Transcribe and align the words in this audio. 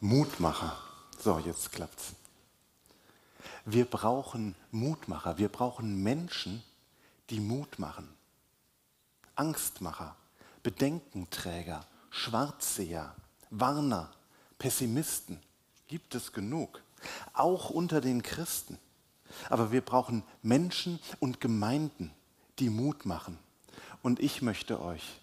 Mutmacher. 0.00 0.76
So, 1.18 1.40
jetzt 1.40 1.72
klappt's. 1.72 2.12
Wir 3.64 3.84
brauchen 3.84 4.54
Mutmacher. 4.70 5.38
Wir 5.38 5.48
brauchen 5.48 6.04
Menschen, 6.04 6.62
die 7.30 7.40
Mut 7.40 7.80
machen. 7.80 8.08
Angstmacher, 9.34 10.14
Bedenkenträger, 10.62 11.84
Schwarzseher, 12.10 13.12
Warner, 13.50 14.12
Pessimisten 14.60 15.40
gibt 15.88 16.14
es 16.14 16.32
genug, 16.32 16.80
auch 17.32 17.70
unter 17.70 18.00
den 18.00 18.22
Christen. 18.22 18.78
Aber 19.50 19.72
wir 19.72 19.80
brauchen 19.80 20.22
Menschen 20.42 21.00
und 21.18 21.40
Gemeinden, 21.40 22.12
die 22.60 22.70
Mut 22.70 23.04
machen. 23.04 23.36
Und 24.02 24.20
ich 24.20 24.42
möchte 24.42 24.80
euch, 24.80 25.20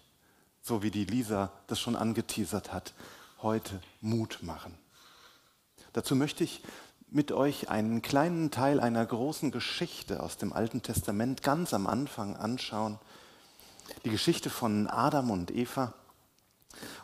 so 0.60 0.82
wie 0.82 0.90
die 0.90 1.06
Lisa 1.06 1.50
das 1.66 1.80
schon 1.80 1.96
angeteasert 1.96 2.74
hat, 2.74 2.92
heute 3.42 3.80
Mut 4.00 4.38
machen. 4.42 4.76
Dazu 5.92 6.14
möchte 6.14 6.44
ich 6.44 6.62
mit 7.08 7.32
euch 7.32 7.70
einen 7.70 8.02
kleinen 8.02 8.50
Teil 8.50 8.80
einer 8.80 9.04
großen 9.04 9.50
Geschichte 9.50 10.22
aus 10.22 10.36
dem 10.36 10.52
Alten 10.52 10.82
Testament 10.82 11.42
ganz 11.42 11.72
am 11.72 11.86
Anfang 11.86 12.36
anschauen. 12.36 12.98
Die 14.04 14.10
Geschichte 14.10 14.50
von 14.50 14.88
Adam 14.88 15.30
und 15.30 15.50
Eva. 15.50 15.94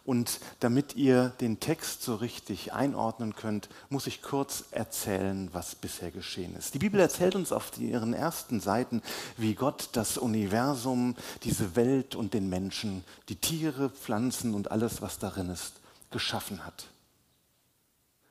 Und 0.05 0.41
damit 0.61 0.97
ihr 0.97 1.31
den 1.41 1.61
Text 1.61 2.03
so 2.03 2.17
richtig 2.17 2.73
einordnen 2.73 3.35
könnt, 3.35 3.69
muss 3.89 4.07
ich 4.07 4.21
kurz 4.21 4.65
erzählen, 4.73 5.49
was 5.53 5.77
bisher 5.77 6.11
geschehen 6.11 6.57
ist. 6.57 6.75
Die 6.75 6.79
Bibel 6.79 7.01
erzählt 7.01 7.37
uns 7.37 7.53
auf 7.53 7.79
ihren 7.79 8.13
ersten 8.13 8.61
Seiten, 8.61 9.01
wie 9.37 9.55
Gott 9.55 9.91
das 9.93 10.19
Universum, 10.19 11.15
diese 11.45 11.77
Welt 11.77 12.17
und 12.17 12.35
den 12.35 12.49
Menschen, 12.51 13.05
die 13.29 13.37
Tiere, 13.37 13.89
Pflanzen 13.91 14.55
und 14.55 14.71
alles, 14.71 15.01
was 15.01 15.19
darin 15.19 15.49
ist, 15.49 15.82
geschaffen 16.13 16.65
hat. 16.65 16.87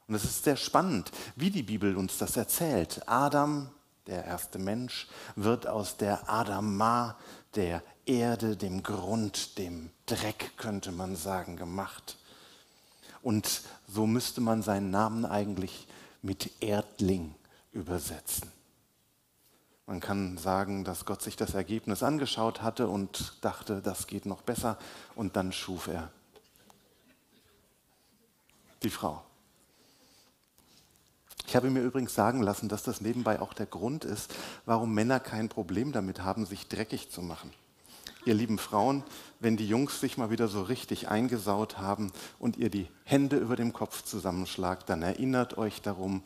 Und 0.08 0.16
es 0.16 0.24
ist 0.24 0.44
sehr 0.44 0.58
spannend, 0.58 1.12
wie 1.36 1.52
die 1.52 1.64
Bibel 1.64 1.96
uns 1.96 2.18
das 2.18 2.36
erzählt. 2.36 3.02
Adam, 3.08 3.70
der 4.08 4.26
erste 4.26 4.60
Mensch, 4.60 5.08
wird 5.36 5.68
aus 5.68 5.98
der 5.98 6.30
Adama, 6.30 7.18
der 7.56 7.82
Erde, 8.06 8.58
dem 8.58 8.84
Grund, 8.84 9.58
dem 9.58 9.90
Dreck, 10.06 10.58
könnte 10.58 10.92
man 10.92 11.16
sagen, 11.16 11.56
gemacht. 11.56 12.18
Und 13.22 13.62
so 13.88 14.06
müsste 14.06 14.42
man 14.42 14.64
seinen 14.64 14.92
Namen 14.92 15.26
eigentlich 15.26 15.88
mit 16.22 16.62
Erdling 16.62 17.36
übersetzen. 17.72 18.52
Man 19.86 20.00
kann 20.00 20.38
sagen, 20.38 20.84
dass 20.84 21.06
Gott 21.06 21.22
sich 21.22 21.36
das 21.36 21.54
Ergebnis 21.54 22.04
angeschaut 22.04 22.62
hatte 22.62 22.88
und 22.88 23.36
dachte, 23.42 23.82
das 23.82 24.08
geht 24.08 24.26
noch 24.26 24.42
besser, 24.42 24.78
und 25.16 25.36
dann 25.36 25.52
schuf 25.52 25.88
er 25.88 26.12
die 28.84 28.90
Frau. 28.90 29.24
Ich 31.48 31.56
habe 31.56 31.70
mir 31.70 31.82
übrigens 31.82 32.16
sagen 32.16 32.42
lassen, 32.42 32.70
dass 32.70 32.84
das 32.84 33.02
nebenbei 33.02 33.42
auch 33.42 33.54
der 33.54 33.66
Grund 33.66 34.06
ist, 34.06 34.34
warum 34.66 34.94
Männer 34.94 35.20
kein 35.20 35.50
Problem 35.50 35.92
damit 35.92 36.22
haben, 36.22 36.46
sich 36.46 36.68
dreckig 36.68 37.12
zu 37.12 37.22
machen. 37.22 37.52
Ihr 38.24 38.36
lieben 38.36 38.60
Frauen, 38.60 39.04
wenn 39.40 39.58
die 39.58 39.68
Jungs 39.68 40.00
sich 40.00 40.18
mal 40.18 40.30
wieder 40.30 40.48
so 40.48 40.62
richtig 40.62 41.10
eingesaut 41.10 41.80
haben 41.80 42.14
und 42.38 42.56
ihr 42.56 42.70
die 42.70 42.88
Hände 43.04 43.38
über 43.38 43.56
dem 43.56 43.74
Kopf 43.74 44.04
zusammenschlagt, 44.04 44.90
dann 44.90 45.02
erinnert 45.02 45.58
euch 45.58 45.82
darum, 45.82 46.22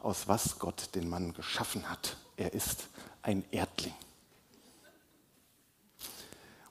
aus 0.00 0.28
was 0.28 0.60
Gott 0.60 0.94
den 0.94 1.08
Mann 1.08 1.34
geschaffen 1.34 1.90
hat. 1.90 2.16
Er 2.36 2.54
ist 2.54 2.88
ein 3.22 3.44
Erdling. 3.50 3.94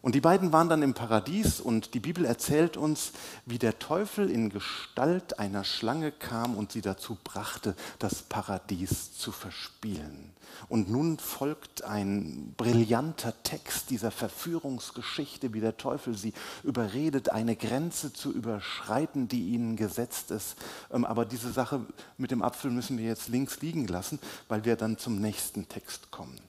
Und 0.02 0.16
die 0.16 0.22
beiden 0.22 0.54
waren 0.54 0.70
dann 0.70 0.82
im 0.82 0.94
Paradies 0.94 1.60
und 1.60 1.94
die 1.94 2.00
Bibel 2.00 2.24
erzählt 2.24 2.78
uns, 2.78 3.12
wie 3.46 3.60
der 3.60 3.80
Teufel 3.80 4.30
in 4.30 4.50
Gestalt 4.50 5.40
einer 5.40 5.66
Schlange 5.66 6.14
kam 6.14 6.56
und 6.56 6.72
sie 6.72 6.82
dazu 6.82 7.18
brachte, 7.22 7.76
das 8.00 8.22
Paradies 8.22 9.18
zu 9.18 9.34
verspielen. 9.34 10.32
Und 10.70 10.90
nun 10.90 11.20
folgt 11.20 11.84
ein 11.84 12.54
brillanter 12.56 13.34
Text 13.44 13.90
dieser 13.90 14.12
Verführungsgeschichte, 14.12 15.54
wie 15.54 15.60
der 15.60 15.78
Teufel 15.78 16.16
sie 16.18 16.34
überredet, 16.64 17.30
eine 17.30 17.56
Grenze 17.56 18.14
zu 18.14 18.32
überschreiten, 18.32 19.28
die 19.28 19.50
ihnen 19.50 19.76
gesetzt 19.76 20.32
ist. 20.32 20.56
Ähm, 20.92 21.06
aber 21.06 21.26
diese 21.26 21.52
Sache 21.52 21.86
mit 22.18 22.32
dem 22.32 22.42
Apfel 22.42 22.72
müssen 22.72 22.98
wir 22.98 23.06
jetzt 23.06 23.28
links 23.28 23.62
liegen 23.62 23.88
lassen, 23.88 24.20
weil 24.48 24.66
wir 24.66 24.76
dann 24.76 24.98
zum 24.98 25.20
nächsten 25.20 25.68
Text 25.68 26.10
kommen. 26.10 26.49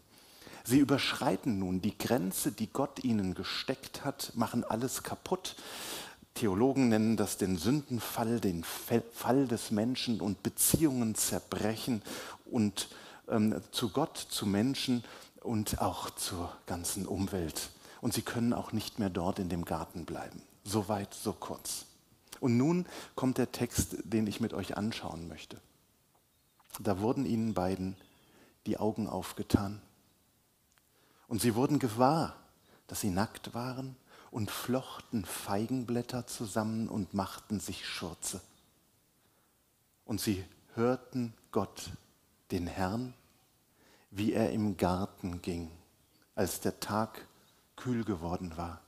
Sie 0.64 0.78
überschreiten 0.78 1.58
nun 1.58 1.80
die 1.80 1.96
Grenze, 1.96 2.52
die 2.52 2.68
Gott 2.68 3.02
ihnen 3.04 3.34
gesteckt 3.34 4.04
hat, 4.04 4.32
machen 4.34 4.64
alles 4.64 5.02
kaputt. 5.02 5.56
Theologen 6.34 6.88
nennen 6.88 7.16
das 7.16 7.38
den 7.38 7.56
Sündenfall, 7.56 8.40
den 8.40 8.64
Fall 8.64 9.46
des 9.46 9.70
Menschen 9.70 10.20
und 10.20 10.42
Beziehungen 10.42 11.14
zerbrechen 11.14 12.02
und 12.44 12.88
ähm, 13.28 13.60
zu 13.72 13.90
Gott, 13.90 14.16
zu 14.16 14.46
Menschen 14.46 15.04
und 15.40 15.80
auch 15.80 16.10
zur 16.10 16.54
ganzen 16.66 17.06
Umwelt. 17.06 17.70
Und 18.00 18.14
sie 18.14 18.22
können 18.22 18.52
auch 18.52 18.72
nicht 18.72 18.98
mehr 18.98 19.10
dort 19.10 19.38
in 19.38 19.48
dem 19.48 19.64
Garten 19.64 20.04
bleiben. 20.04 20.42
So 20.64 20.88
weit, 20.88 21.12
so 21.14 21.32
kurz. 21.32 21.86
Und 22.38 22.56
nun 22.56 22.86
kommt 23.16 23.38
der 23.38 23.52
Text, 23.52 23.96
den 24.04 24.26
ich 24.26 24.40
mit 24.40 24.54
euch 24.54 24.76
anschauen 24.76 25.28
möchte. 25.28 25.58
Da 26.78 27.00
wurden 27.00 27.26
ihnen 27.26 27.54
beiden 27.54 27.96
die 28.66 28.78
Augen 28.78 29.06
aufgetan 29.06 29.82
und 31.30 31.40
sie 31.40 31.54
wurden 31.54 31.78
gewahr, 31.78 32.34
dass 32.88 33.02
sie 33.02 33.10
nackt 33.10 33.54
waren 33.54 33.94
und 34.32 34.50
flochten 34.50 35.24
Feigenblätter 35.24 36.26
zusammen 36.26 36.88
und 36.88 37.14
machten 37.14 37.60
sich 37.60 37.86
Schurze. 37.86 38.40
Und 40.04 40.20
sie 40.20 40.44
hörten 40.74 41.32
Gott, 41.52 41.90
den 42.50 42.66
Herrn, 42.66 43.14
wie 44.10 44.32
er 44.32 44.50
im 44.50 44.76
Garten 44.76 45.40
ging, 45.40 45.70
als 46.34 46.58
der 46.58 46.80
Tag 46.80 47.24
kühl 47.76 48.02
geworden 48.02 48.56
war. 48.56 48.80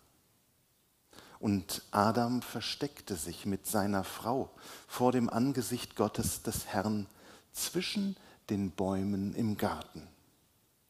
Und 1.38 1.82
Adam 1.92 2.42
versteckte 2.42 3.14
sich 3.14 3.46
mit 3.46 3.68
seiner 3.68 4.02
Frau 4.02 4.50
vor 4.88 5.12
dem 5.12 5.30
Angesicht 5.30 5.94
Gottes 5.94 6.42
des 6.42 6.66
Herrn 6.66 7.06
zwischen 7.52 8.16
den 8.50 8.72
Bäumen 8.72 9.32
im 9.36 9.56
Garten. 9.56 10.08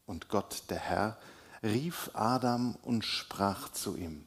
Und 0.07 0.31
Gott, 0.31 0.63
der 0.71 0.79
Herr, 0.79 1.19
rief 1.63 2.11
Adam 2.15 2.77
und 2.83 3.05
sprach 3.05 3.71
zu 3.71 3.97
ihm, 3.97 4.27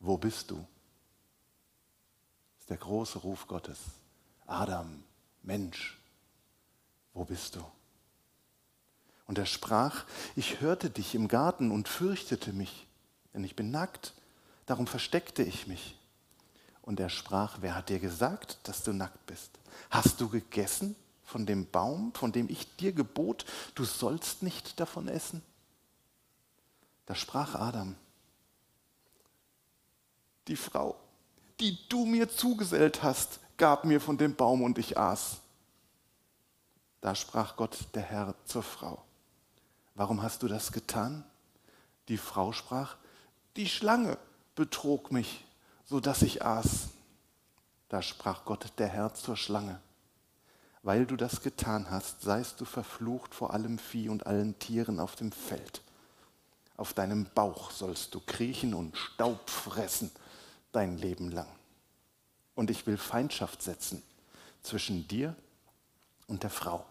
wo 0.00 0.16
bist 0.16 0.50
du? 0.50 0.56
Das 2.56 2.60
ist 2.60 2.70
der 2.70 2.76
große 2.76 3.18
Ruf 3.18 3.46
Gottes. 3.46 3.78
Adam, 4.46 5.02
Mensch, 5.42 5.98
wo 7.14 7.24
bist 7.24 7.56
du? 7.56 7.64
Und 9.26 9.38
er 9.38 9.46
sprach, 9.46 10.04
ich 10.36 10.60
hörte 10.60 10.88
dich 10.88 11.14
im 11.14 11.28
Garten 11.28 11.70
und 11.70 11.88
fürchtete 11.88 12.52
mich, 12.52 12.86
denn 13.34 13.44
ich 13.44 13.56
bin 13.56 13.70
nackt, 13.70 14.14
darum 14.66 14.86
versteckte 14.86 15.42
ich 15.42 15.66
mich. 15.66 15.98
Und 16.82 17.00
er 17.00 17.10
sprach, 17.10 17.58
wer 17.60 17.74
hat 17.74 17.90
dir 17.90 17.98
gesagt, 17.98 18.58
dass 18.62 18.82
du 18.82 18.92
nackt 18.92 19.26
bist? 19.26 19.50
Hast 19.90 20.20
du 20.20 20.28
gegessen 20.30 20.96
von 21.28 21.44
dem 21.44 21.70
Baum, 21.70 22.14
von 22.14 22.32
dem 22.32 22.48
ich 22.48 22.74
dir 22.76 22.92
gebot, 22.92 23.44
du 23.74 23.84
sollst 23.84 24.42
nicht 24.42 24.80
davon 24.80 25.08
essen? 25.08 25.42
Da 27.04 27.14
sprach 27.14 27.54
Adam, 27.54 27.96
die 30.46 30.56
Frau, 30.56 30.96
die 31.60 31.78
du 31.90 32.06
mir 32.06 32.30
zugesellt 32.30 33.02
hast, 33.02 33.40
gab 33.58 33.84
mir 33.84 34.00
von 34.00 34.16
dem 34.16 34.34
Baum 34.36 34.62
und 34.62 34.78
ich 34.78 34.96
aß. 34.96 35.36
Da 37.02 37.14
sprach 37.14 37.56
Gott, 37.56 37.76
der 37.92 38.02
Herr, 38.02 38.34
zur 38.46 38.62
Frau, 38.62 39.04
warum 39.94 40.22
hast 40.22 40.42
du 40.42 40.48
das 40.48 40.72
getan? 40.72 41.24
Die 42.08 42.16
Frau 42.16 42.52
sprach, 42.52 42.96
die 43.56 43.68
Schlange 43.68 44.16
betrog 44.54 45.12
mich, 45.12 45.44
so 45.84 46.00
dass 46.00 46.22
ich 46.22 46.42
aß. 46.42 46.88
Da 47.90 48.00
sprach 48.00 48.46
Gott, 48.46 48.72
der 48.78 48.88
Herr, 48.88 49.12
zur 49.12 49.36
Schlange, 49.36 49.78
weil 50.82 51.06
du 51.06 51.16
das 51.16 51.42
getan 51.42 51.90
hast, 51.90 52.22
seist 52.22 52.60
du 52.60 52.64
verflucht 52.64 53.34
vor 53.34 53.52
allem 53.52 53.78
Vieh 53.78 54.08
und 54.08 54.26
allen 54.26 54.58
Tieren 54.58 55.00
auf 55.00 55.16
dem 55.16 55.32
Feld. 55.32 55.82
Auf 56.76 56.94
deinem 56.94 57.26
Bauch 57.34 57.70
sollst 57.70 58.14
du 58.14 58.20
kriechen 58.20 58.74
und 58.74 58.96
Staub 58.96 59.50
fressen 59.50 60.10
dein 60.72 60.96
Leben 60.96 61.30
lang. 61.30 61.48
Und 62.54 62.70
ich 62.70 62.86
will 62.86 62.96
Feindschaft 62.96 63.62
setzen 63.62 64.02
zwischen 64.62 65.08
dir 65.08 65.34
und 66.26 66.42
der 66.42 66.50
Frau 66.50 66.84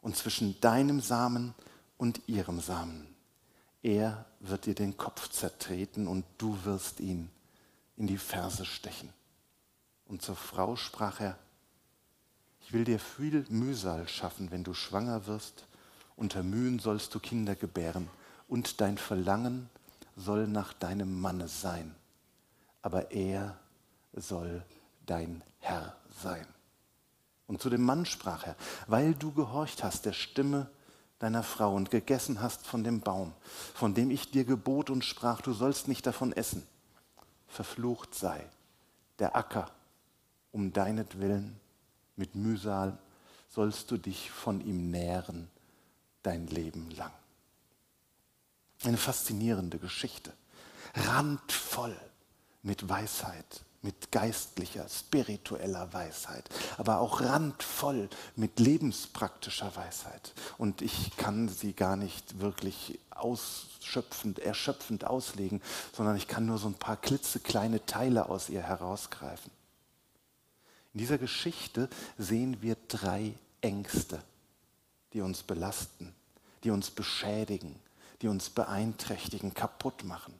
und 0.00 0.16
zwischen 0.16 0.60
deinem 0.60 1.00
Samen 1.00 1.54
und 1.96 2.20
ihrem 2.28 2.60
Samen. 2.60 3.14
Er 3.82 4.24
wird 4.40 4.66
dir 4.66 4.74
den 4.74 4.96
Kopf 4.96 5.28
zertreten 5.28 6.06
und 6.06 6.24
du 6.38 6.64
wirst 6.64 7.00
ihn 7.00 7.30
in 7.96 8.06
die 8.06 8.18
Ferse 8.18 8.64
stechen. 8.64 9.12
Und 10.06 10.22
zur 10.22 10.36
Frau 10.36 10.76
sprach 10.76 11.20
er, 11.20 11.38
ich 12.64 12.72
will 12.72 12.84
dir 12.84 12.98
viel 12.98 13.44
Mühsal 13.50 14.08
schaffen, 14.08 14.50
wenn 14.50 14.64
du 14.64 14.72
schwanger 14.72 15.26
wirst. 15.26 15.66
Unter 16.16 16.42
Mühen 16.42 16.78
sollst 16.78 17.14
du 17.14 17.20
Kinder 17.20 17.54
gebären 17.54 18.08
und 18.48 18.80
dein 18.80 18.96
Verlangen 18.96 19.68
soll 20.16 20.46
nach 20.46 20.72
deinem 20.72 21.20
Manne 21.20 21.48
sein, 21.48 21.94
aber 22.82 23.10
er 23.10 23.58
soll 24.14 24.64
dein 25.06 25.42
Herr 25.58 25.96
sein. 26.22 26.46
Und 27.46 27.60
zu 27.60 27.68
dem 27.68 27.82
Mann 27.82 28.06
sprach 28.06 28.46
er, 28.46 28.56
weil 28.86 29.14
du 29.14 29.32
gehorcht 29.32 29.84
hast 29.84 30.06
der 30.06 30.12
Stimme 30.12 30.70
deiner 31.18 31.42
Frau 31.42 31.74
und 31.74 31.90
gegessen 31.90 32.40
hast 32.40 32.66
von 32.66 32.84
dem 32.84 33.00
Baum, 33.00 33.32
von 33.74 33.94
dem 33.94 34.10
ich 34.10 34.30
dir 34.30 34.44
gebot 34.44 34.88
und 34.88 35.04
sprach, 35.04 35.42
du 35.42 35.52
sollst 35.52 35.88
nicht 35.88 36.06
davon 36.06 36.32
essen. 36.32 36.66
Verflucht 37.48 38.14
sei 38.14 38.44
der 39.18 39.36
Acker 39.36 39.70
um 40.52 40.72
deinetwillen, 40.72 41.60
mit 42.16 42.34
Mühsal 42.34 42.98
sollst 43.48 43.90
du 43.90 43.96
dich 43.96 44.30
von 44.30 44.60
ihm 44.60 44.90
nähren 44.90 45.48
dein 46.22 46.46
Leben 46.46 46.90
lang. 46.90 47.12
Eine 48.82 48.96
faszinierende 48.96 49.78
Geschichte, 49.78 50.32
randvoll 50.94 51.96
mit 52.62 52.88
Weisheit, 52.88 53.64
mit 53.82 54.10
geistlicher, 54.10 54.88
spiritueller 54.88 55.92
Weisheit, 55.92 56.48
aber 56.78 56.98
auch 56.98 57.20
randvoll 57.20 58.08
mit 58.34 58.58
lebenspraktischer 58.58 59.76
Weisheit. 59.76 60.32
Und 60.58 60.82
ich 60.82 61.16
kann 61.16 61.48
sie 61.48 61.74
gar 61.74 61.96
nicht 61.96 62.40
wirklich 62.40 62.98
ausschöpfend, 63.10 64.38
erschöpfend 64.38 65.06
auslegen, 65.06 65.62
sondern 65.92 66.16
ich 66.16 66.26
kann 66.26 66.46
nur 66.46 66.58
so 66.58 66.66
ein 66.66 66.74
paar 66.74 66.96
klitzekleine 66.96 67.84
Teile 67.84 68.28
aus 68.28 68.48
ihr 68.48 68.62
herausgreifen. 68.62 69.50
In 70.94 70.98
dieser 70.98 71.18
Geschichte 71.18 71.88
sehen 72.16 72.62
wir 72.62 72.76
drei 72.86 73.34
Ängste, 73.60 74.22
die 75.12 75.20
uns 75.20 75.42
belasten, 75.42 76.14
die 76.62 76.70
uns 76.70 76.90
beschädigen, 76.90 77.74
die 78.22 78.28
uns 78.28 78.48
beeinträchtigen, 78.48 79.52
kaputt 79.54 80.04
machen. 80.04 80.34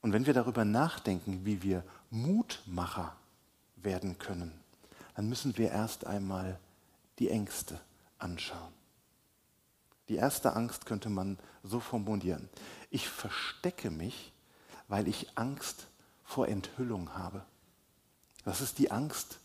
Und 0.00 0.12
wenn 0.12 0.26
wir 0.26 0.34
darüber 0.34 0.64
nachdenken, 0.64 1.44
wie 1.44 1.62
wir 1.62 1.84
Mutmacher 2.10 3.14
werden 3.76 4.18
können, 4.18 4.52
dann 5.14 5.28
müssen 5.28 5.56
wir 5.58 5.70
erst 5.70 6.06
einmal 6.06 6.58
die 7.18 7.28
Ängste 7.28 7.78
anschauen. 8.18 8.72
Die 10.08 10.16
erste 10.16 10.56
Angst 10.56 10.86
könnte 10.86 11.10
man 11.10 11.38
so 11.62 11.80
formulieren. 11.80 12.48
Ich 12.90 13.08
verstecke 13.08 13.90
mich, 13.90 14.32
weil 14.88 15.06
ich 15.06 15.36
Angst 15.36 15.86
vor 16.32 16.48
Enthüllung 16.48 17.12
habe. 17.14 17.44
Das 18.44 18.60
ist 18.60 18.78
die 18.78 18.90
Angst, 18.90 19.38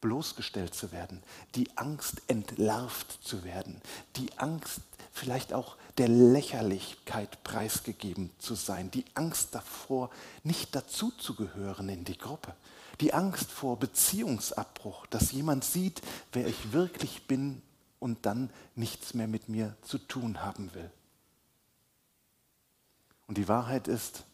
bloßgestellt 0.00 0.74
zu 0.74 0.90
werden, 0.90 1.22
die 1.54 1.76
Angst, 1.76 2.22
entlarvt 2.28 3.18
zu 3.22 3.44
werden, 3.44 3.80
die 4.16 4.30
Angst, 4.38 4.80
vielleicht 5.12 5.52
auch 5.52 5.76
der 5.98 6.08
Lächerlichkeit 6.08 7.42
preisgegeben 7.42 8.30
zu 8.38 8.54
sein, 8.54 8.90
die 8.90 9.04
Angst 9.14 9.54
davor, 9.54 10.10
nicht 10.44 10.74
dazuzugehören 10.74 11.88
in 11.88 12.04
die 12.04 12.16
Gruppe, 12.16 12.54
die 13.00 13.12
Angst 13.12 13.50
vor 13.50 13.78
Beziehungsabbruch, 13.78 15.06
dass 15.06 15.32
jemand 15.32 15.64
sieht, 15.64 16.00
wer 16.32 16.46
ich 16.46 16.72
wirklich 16.72 17.26
bin 17.26 17.60
und 17.98 18.24
dann 18.24 18.50
nichts 18.76 19.14
mehr 19.14 19.28
mit 19.28 19.48
mir 19.48 19.76
zu 19.82 19.98
tun 19.98 20.42
haben 20.42 20.72
will. 20.74 20.90
Und 23.26 23.36
die 23.36 23.48
Wahrheit 23.48 23.88
ist, 23.88 24.24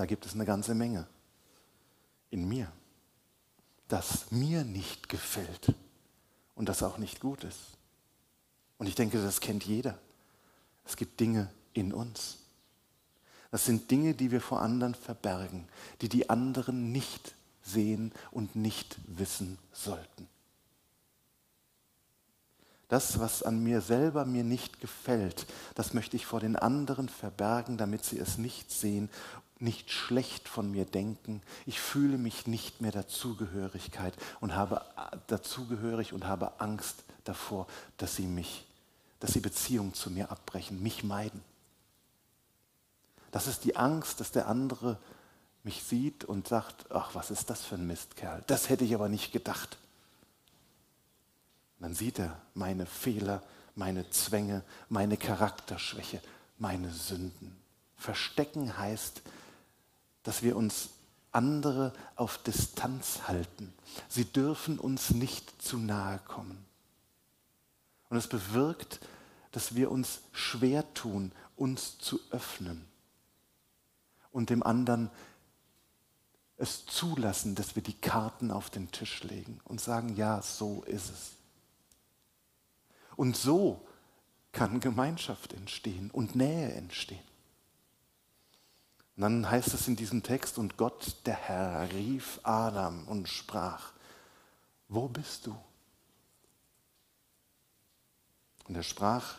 da 0.00 0.06
gibt 0.06 0.24
es 0.24 0.32
eine 0.32 0.46
ganze 0.46 0.74
Menge 0.74 1.06
in 2.30 2.48
mir, 2.48 2.72
das 3.86 4.30
mir 4.30 4.64
nicht 4.64 5.10
gefällt 5.10 5.74
und 6.54 6.70
das 6.70 6.82
auch 6.82 6.96
nicht 6.96 7.20
gut 7.20 7.44
ist. 7.44 7.76
Und 8.78 8.86
ich 8.86 8.94
denke, 8.94 9.20
das 9.22 9.40
kennt 9.40 9.62
jeder. 9.62 9.98
Es 10.86 10.96
gibt 10.96 11.20
Dinge 11.20 11.52
in 11.74 11.92
uns. 11.92 12.38
Das 13.50 13.66
sind 13.66 13.90
Dinge, 13.90 14.14
die 14.14 14.30
wir 14.30 14.40
vor 14.40 14.62
anderen 14.62 14.94
verbergen, 14.94 15.68
die 16.00 16.08
die 16.08 16.30
anderen 16.30 16.92
nicht 16.92 17.34
sehen 17.62 18.10
und 18.30 18.56
nicht 18.56 18.96
wissen 19.06 19.58
sollten. 19.70 20.28
Das, 22.88 23.18
was 23.20 23.42
an 23.42 23.62
mir 23.62 23.82
selber 23.82 24.24
mir 24.24 24.44
nicht 24.44 24.80
gefällt, 24.80 25.46
das 25.74 25.92
möchte 25.92 26.16
ich 26.16 26.24
vor 26.24 26.40
den 26.40 26.56
anderen 26.56 27.10
verbergen, 27.10 27.76
damit 27.76 28.02
sie 28.06 28.18
es 28.18 28.38
nicht 28.38 28.70
sehen 28.70 29.10
nicht 29.60 29.90
schlecht 29.90 30.48
von 30.48 30.70
mir 30.70 30.84
denken. 30.84 31.42
Ich 31.66 31.80
fühle 31.80 32.18
mich 32.18 32.46
nicht 32.46 32.80
mehr 32.80 32.92
Dazugehörigkeit 32.92 34.14
und 34.40 34.54
habe 34.54 34.82
dazugehörig 35.26 36.12
und 36.12 36.24
habe 36.24 36.60
Angst 36.60 37.04
davor, 37.24 37.66
dass 37.98 38.16
sie 38.16 38.26
mich, 38.26 38.66
dass 39.20 39.32
sie 39.32 39.40
Beziehungen 39.40 39.94
zu 39.94 40.10
mir 40.10 40.30
abbrechen, 40.30 40.82
mich 40.82 41.04
meiden. 41.04 41.42
Das 43.30 43.46
ist 43.46 43.64
die 43.64 43.76
Angst, 43.76 44.20
dass 44.20 44.32
der 44.32 44.48
andere 44.48 44.98
mich 45.62 45.82
sieht 45.84 46.24
und 46.24 46.48
sagt, 46.48 46.90
ach, 46.90 47.14
was 47.14 47.30
ist 47.30 47.50
das 47.50 47.64
für 47.64 47.74
ein 47.74 47.86
Mistkerl? 47.86 48.42
Das 48.46 48.68
hätte 48.68 48.84
ich 48.84 48.94
aber 48.94 49.08
nicht 49.08 49.30
gedacht. 49.32 49.76
Dann 51.78 51.94
sieht 51.94 52.18
er 52.18 52.40
meine 52.54 52.86
Fehler, 52.86 53.42
meine 53.74 54.08
Zwänge, 54.10 54.62
meine 54.88 55.16
Charakterschwäche, 55.16 56.20
meine 56.58 56.90
Sünden. 56.90 57.56
Verstecken 57.96 58.76
heißt, 58.76 59.22
dass 60.22 60.42
wir 60.42 60.56
uns 60.56 60.90
andere 61.32 61.92
auf 62.16 62.38
Distanz 62.38 63.28
halten. 63.28 63.72
Sie 64.08 64.24
dürfen 64.24 64.78
uns 64.78 65.10
nicht 65.10 65.62
zu 65.62 65.78
nahe 65.78 66.18
kommen. 66.18 66.64
Und 68.08 68.16
es 68.16 68.26
bewirkt, 68.26 69.00
dass 69.52 69.74
wir 69.74 69.90
uns 69.90 70.20
schwer 70.32 70.92
tun, 70.94 71.32
uns 71.56 71.98
zu 71.98 72.20
öffnen 72.30 72.84
und 74.32 74.50
dem 74.50 74.62
anderen 74.62 75.10
es 76.56 76.84
zulassen, 76.84 77.54
dass 77.54 77.74
wir 77.74 77.82
die 77.82 77.98
Karten 77.98 78.50
auf 78.50 78.68
den 78.68 78.90
Tisch 78.90 79.22
legen 79.22 79.60
und 79.64 79.80
sagen, 79.80 80.14
ja, 80.16 80.42
so 80.42 80.82
ist 80.82 81.10
es. 81.10 81.30
Und 83.16 83.36
so 83.36 83.86
kann 84.52 84.80
Gemeinschaft 84.80 85.54
entstehen 85.54 86.10
und 86.10 86.34
Nähe 86.34 86.72
entstehen. 86.72 87.29
Und 89.20 89.24
dann 89.24 89.50
heißt 89.50 89.74
es 89.74 89.86
in 89.86 89.96
diesem 89.96 90.22
Text, 90.22 90.56
und 90.56 90.78
Gott, 90.78 91.16
der 91.26 91.34
Herr, 91.34 91.92
rief 91.92 92.40
Adam 92.42 93.06
und 93.06 93.28
sprach, 93.28 93.92
wo 94.88 95.08
bist 95.08 95.46
du? 95.46 95.54
Und 98.66 98.76
er 98.76 98.82
sprach, 98.82 99.34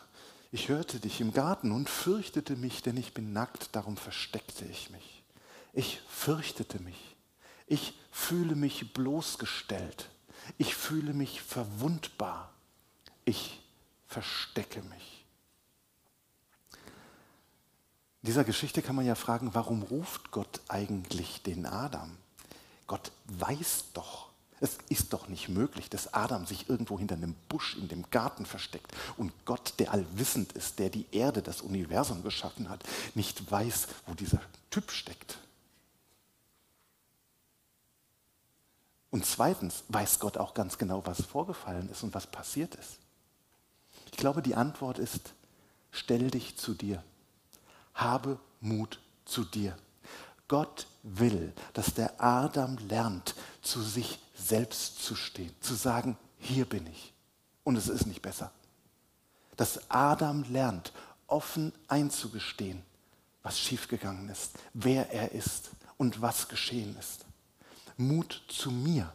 ich 0.52 0.70
hörte 0.70 1.00
dich 1.00 1.20
im 1.20 1.34
Garten 1.34 1.72
und 1.72 1.90
fürchtete 1.90 2.56
mich, 2.56 2.84
denn 2.84 2.96
ich 2.96 3.16
bin 3.16 3.34
nackt, 3.34 3.76
darum 3.76 3.98
versteckte 3.98 4.66
ich 4.66 4.92
mich. 4.92 5.24
Ich 5.74 6.00
fürchtete 6.08 6.80
mich. 6.84 7.16
Ich 7.66 7.96
fühle 8.12 8.56
mich 8.56 8.94
bloßgestellt. 8.94 10.10
Ich 10.60 10.76
fühle 10.76 11.14
mich 11.16 11.42
verwundbar. 11.42 12.54
Ich 13.26 13.60
verstecke 14.06 14.84
mich. 14.84 15.21
In 18.22 18.28
dieser 18.28 18.44
Geschichte 18.44 18.84
kann 18.84 18.96
man 18.96 19.06
ja 19.06 19.16
fragen, 19.16 19.54
warum 19.54 19.82
ruft 19.82 20.30
Gott 20.30 20.62
eigentlich 20.68 21.42
den 21.42 21.66
Adam? 21.66 22.16
Gott 22.86 23.12
weiß 23.26 23.86
doch, 23.94 24.30
es 24.60 24.78
ist 24.90 25.14
doch 25.14 25.28
nicht 25.28 25.50
möglich, 25.50 25.90
dass 25.90 26.14
Adam 26.14 26.46
sich 26.46 26.70
irgendwo 26.70 27.00
hinter 27.00 27.16
einem 27.16 27.34
Busch 27.50 27.76
in 27.78 27.88
dem 27.88 28.08
Garten 28.12 28.46
versteckt 28.46 28.92
und 29.18 29.34
Gott, 29.46 29.74
der 29.80 29.92
allwissend 29.92 30.52
ist, 30.54 30.78
der 30.78 30.92
die 30.92 31.08
Erde, 31.12 31.42
das 31.42 31.62
Universum 31.62 32.22
geschaffen 32.22 32.70
hat, 32.70 32.84
nicht 33.16 33.50
weiß, 33.50 33.88
wo 34.06 34.14
dieser 34.14 34.40
Typ 34.70 34.92
steckt. 34.92 35.40
Und 39.10 39.26
zweitens 39.26 39.84
weiß 39.90 40.20
Gott 40.20 40.38
auch 40.38 40.54
ganz 40.54 40.78
genau, 40.78 41.04
was 41.08 41.24
vorgefallen 41.24 41.90
ist 41.90 42.04
und 42.04 42.14
was 42.14 42.28
passiert 42.28 42.76
ist. 42.76 42.98
Ich 44.12 44.18
glaube, 44.18 44.44
die 44.44 44.54
Antwort 44.54 45.00
ist, 45.00 45.34
stell 45.92 46.30
dich 46.30 46.56
zu 46.58 46.76
dir 46.76 47.04
habe 48.02 48.40
Mut 48.60 49.00
zu 49.26 49.44
dir. 49.44 49.78
Gott 50.48 50.88
will, 51.04 51.54
dass 51.74 51.94
der 51.94 52.22
Adam 52.22 52.78
lernt, 52.90 53.36
zu 53.62 53.82
sich 53.82 54.20
selbst 54.36 55.04
zu 55.04 55.16
stehen, 55.16 55.54
zu 55.62 55.76
sagen, 55.76 56.18
hier 56.38 56.66
bin 56.66 56.86
ich 56.88 57.14
und 57.64 57.78
es 57.78 57.88
ist 57.88 58.06
nicht 58.06 58.22
besser. 58.22 58.52
Dass 59.56 59.90
Adam 59.90 60.44
lernt, 60.50 60.92
offen 61.28 61.72
einzugestehen, 61.88 62.82
was 63.44 63.60
schiefgegangen 63.60 64.30
ist, 64.30 64.52
wer 64.74 65.12
er 65.12 65.32
ist 65.32 65.72
und 65.98 66.22
was 66.22 66.50
geschehen 66.50 66.96
ist. 66.98 67.26
Mut 67.98 68.44
zu 68.50 68.72
mir. 68.72 69.14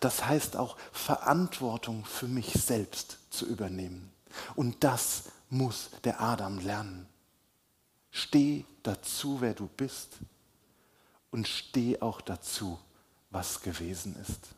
Das 0.00 0.26
heißt 0.26 0.56
auch 0.56 0.76
Verantwortung 0.92 2.04
für 2.04 2.26
mich 2.26 2.52
selbst 2.52 3.18
zu 3.30 3.46
übernehmen. 3.46 4.10
Und 4.56 4.82
das 4.82 5.24
muss 5.50 5.90
der 6.02 6.20
Adam 6.20 6.58
lernen. 6.58 7.06
Steh 8.16 8.64
dazu, 8.84 9.40
wer 9.40 9.54
du 9.54 9.66
bist 9.66 10.18
und 11.32 11.48
steh 11.48 12.00
auch 12.00 12.20
dazu, 12.20 12.78
was 13.30 13.60
gewesen 13.60 14.14
ist. 14.22 14.50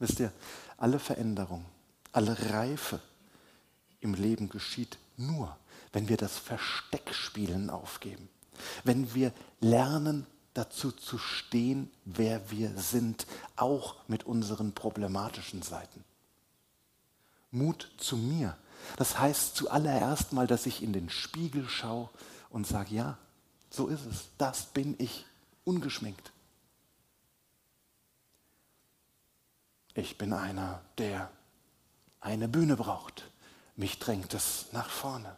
Wisst 0.00 0.18
ihr, 0.18 0.32
alle 0.78 0.98
Veränderung, 0.98 1.64
alle 2.10 2.36
Reife 2.50 3.00
im 4.00 4.14
Leben 4.14 4.48
geschieht 4.48 4.98
nur, 5.16 5.56
wenn 5.92 6.08
wir 6.08 6.16
das 6.16 6.38
Versteckspielen 6.38 7.70
aufgeben. 7.70 8.28
Wenn 8.82 9.14
wir 9.14 9.32
lernen, 9.60 10.26
dazu 10.54 10.90
zu 10.90 11.18
stehen, 11.18 11.88
wer 12.04 12.50
wir 12.50 12.76
sind, 12.76 13.28
auch 13.54 13.94
mit 14.08 14.24
unseren 14.24 14.72
problematischen 14.72 15.62
Seiten. 15.62 16.02
Mut 17.52 17.92
zu 17.96 18.16
mir. 18.16 18.56
Das 18.96 19.18
heißt 19.18 19.56
zuallererst 19.56 20.32
mal, 20.32 20.46
dass 20.46 20.66
ich 20.66 20.82
in 20.82 20.92
den 20.92 21.10
Spiegel 21.10 21.68
schaue 21.68 22.10
und 22.50 22.66
sage, 22.66 22.94
ja, 22.94 23.18
so 23.70 23.88
ist 23.88 24.06
es, 24.06 24.28
das 24.38 24.66
bin 24.66 24.94
ich, 24.98 25.26
ungeschminkt. 25.64 26.32
Ich 29.94 30.18
bin 30.18 30.32
einer, 30.32 30.80
der 30.98 31.30
eine 32.20 32.48
Bühne 32.48 32.76
braucht. 32.76 33.30
Mich 33.76 33.98
drängt 33.98 34.34
es 34.34 34.66
nach 34.72 34.88
vorne. 34.88 35.36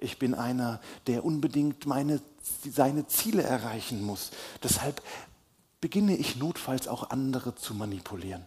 Ich 0.00 0.18
bin 0.18 0.34
einer, 0.34 0.80
der 1.06 1.24
unbedingt 1.24 1.86
meine, 1.86 2.20
seine 2.40 3.06
Ziele 3.08 3.42
erreichen 3.42 4.02
muss. 4.02 4.30
Deshalb 4.62 5.02
beginne 5.80 6.16
ich 6.16 6.36
notfalls 6.36 6.86
auch 6.86 7.10
andere 7.10 7.54
zu 7.54 7.74
manipulieren. 7.74 8.44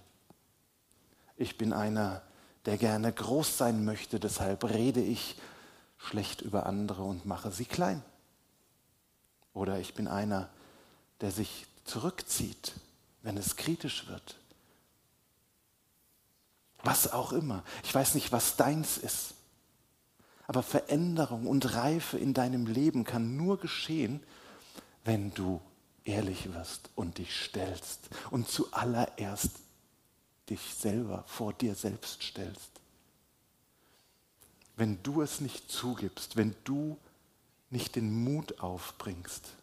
Ich 1.36 1.58
bin 1.58 1.74
einer, 1.74 2.22
der 2.66 2.78
gerne 2.78 3.12
groß 3.12 3.58
sein 3.58 3.86
möchte, 3.86 4.20
deshalb 4.20 4.64
rede 4.66 5.02
ich 5.02 5.36
schlecht 5.98 6.42
über 6.42 6.66
andere 6.66 7.04
und 7.04 7.26
mache 7.26 7.52
sie 7.52 7.66
klein. 7.66 8.04
Oder 9.54 9.80
ich 9.80 9.94
bin 9.94 10.08
einer, 10.08 10.50
der 11.22 11.32
sich 11.32 11.66
zurückzieht, 11.84 12.74
wenn 13.22 13.38
es 13.38 13.56
kritisch 13.56 14.08
wird. 14.08 14.38
Was 16.84 17.12
auch 17.12 17.32
immer. 17.32 17.64
Ich 17.84 17.94
weiß 17.94 18.16
nicht, 18.16 18.32
was 18.32 18.56
deins 18.56 18.98
ist. 18.98 19.36
Aber 20.48 20.64
Veränderung 20.64 21.48
und 21.48 21.76
Reife 21.76 22.18
in 22.18 22.34
deinem 22.34 22.66
Leben 22.66 23.04
kann 23.04 23.38
nur 23.38 23.60
geschehen, 23.60 24.22
wenn 25.04 25.34
du 25.34 25.62
ehrlich 26.04 26.54
wirst 26.54 26.90
und 26.96 27.20
dich 27.20 27.36
stellst 27.36 28.10
und 28.32 28.50
zuallererst 28.50 29.52
dich 30.52 30.76
selber 30.76 31.24
vor 31.28 31.54
dir 31.54 31.74
selbst 31.76 32.22
stellst. 32.22 32.70
Wenn 34.76 35.02
du 35.02 35.22
es 35.22 35.42
nicht 35.42 35.72
zugibst, 35.72 36.36
wenn 36.36 36.56
du 36.64 36.98
nicht 37.70 37.96
den 37.96 38.24
Mut 38.24 38.60
aufbringst, 38.60 39.54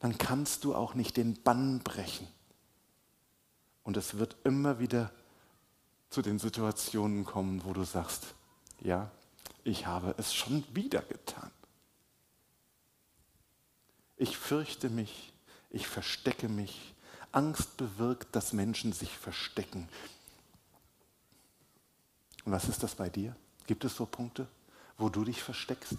dann 0.00 0.18
kannst 0.18 0.64
du 0.64 0.74
auch 0.74 0.94
nicht 0.94 1.16
den 1.16 1.42
Bann 1.42 1.80
brechen. 1.80 2.28
Und 3.82 3.96
es 3.96 4.18
wird 4.18 4.36
immer 4.44 4.78
wieder 4.78 5.10
zu 6.10 6.20
den 6.20 6.38
Situationen 6.38 7.24
kommen, 7.24 7.64
wo 7.64 7.72
du 7.72 7.84
sagst, 7.84 8.34
ja, 8.80 9.10
ich 9.64 9.86
habe 9.86 10.14
es 10.18 10.34
schon 10.34 10.64
wieder 10.74 11.02
getan. 11.02 11.50
Ich 14.16 14.36
fürchte 14.36 14.90
mich, 14.90 15.32
ich 15.70 15.86
verstecke 15.86 16.48
mich. 16.48 16.94
Angst 17.32 17.76
bewirkt, 17.76 18.34
dass 18.34 18.52
Menschen 18.52 18.92
sich 18.92 19.10
verstecken. 19.10 19.88
Und 22.46 22.52
was 22.52 22.68
ist 22.68 22.82
das 22.82 22.94
bei 22.94 23.10
dir? 23.10 23.36
Gibt 23.66 23.84
es 23.84 23.96
so 23.96 24.06
Punkte, 24.06 24.46
wo 24.96 25.08
du 25.10 25.24
dich 25.24 25.42
versteckst? 25.42 25.96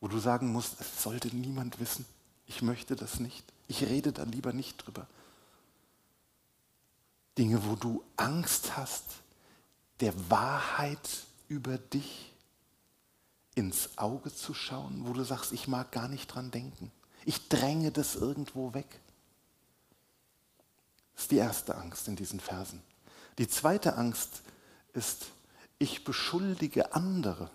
Wo 0.00 0.06
du 0.06 0.18
sagen 0.18 0.52
musst, 0.52 0.80
es 0.80 1.02
sollte 1.02 1.34
niemand 1.34 1.80
wissen, 1.80 2.04
ich 2.46 2.60
möchte 2.60 2.94
das 2.94 3.18
nicht. 3.18 3.44
Ich 3.68 3.82
rede 3.84 4.12
da 4.12 4.24
lieber 4.24 4.52
nicht 4.52 4.76
drüber. 4.76 5.06
Dinge, 7.38 7.64
wo 7.66 7.74
du 7.74 8.04
Angst 8.16 8.76
hast, 8.76 9.04
der 10.00 10.12
Wahrheit 10.30 11.24
über 11.48 11.78
dich 11.78 12.30
ins 13.54 13.96
Auge 13.96 14.34
zu 14.34 14.52
schauen, 14.52 15.06
wo 15.06 15.14
du 15.14 15.24
sagst, 15.24 15.52
ich 15.52 15.68
mag 15.68 15.90
gar 15.92 16.08
nicht 16.08 16.26
dran 16.28 16.50
denken. 16.50 16.92
Ich 17.24 17.48
dränge 17.48 17.92
das 17.92 18.14
irgendwo 18.14 18.74
weg. 18.74 19.00
Das 21.14 21.24
ist 21.24 21.30
die 21.30 21.36
erste 21.36 21.76
Angst 21.76 22.08
in 22.08 22.16
diesen 22.16 22.40
Versen. 22.40 22.82
Die 23.38 23.48
zweite 23.48 23.96
Angst 23.96 24.42
ist, 24.92 25.26
ich 25.78 26.04
beschuldige 26.04 26.94
andere, 26.94 27.50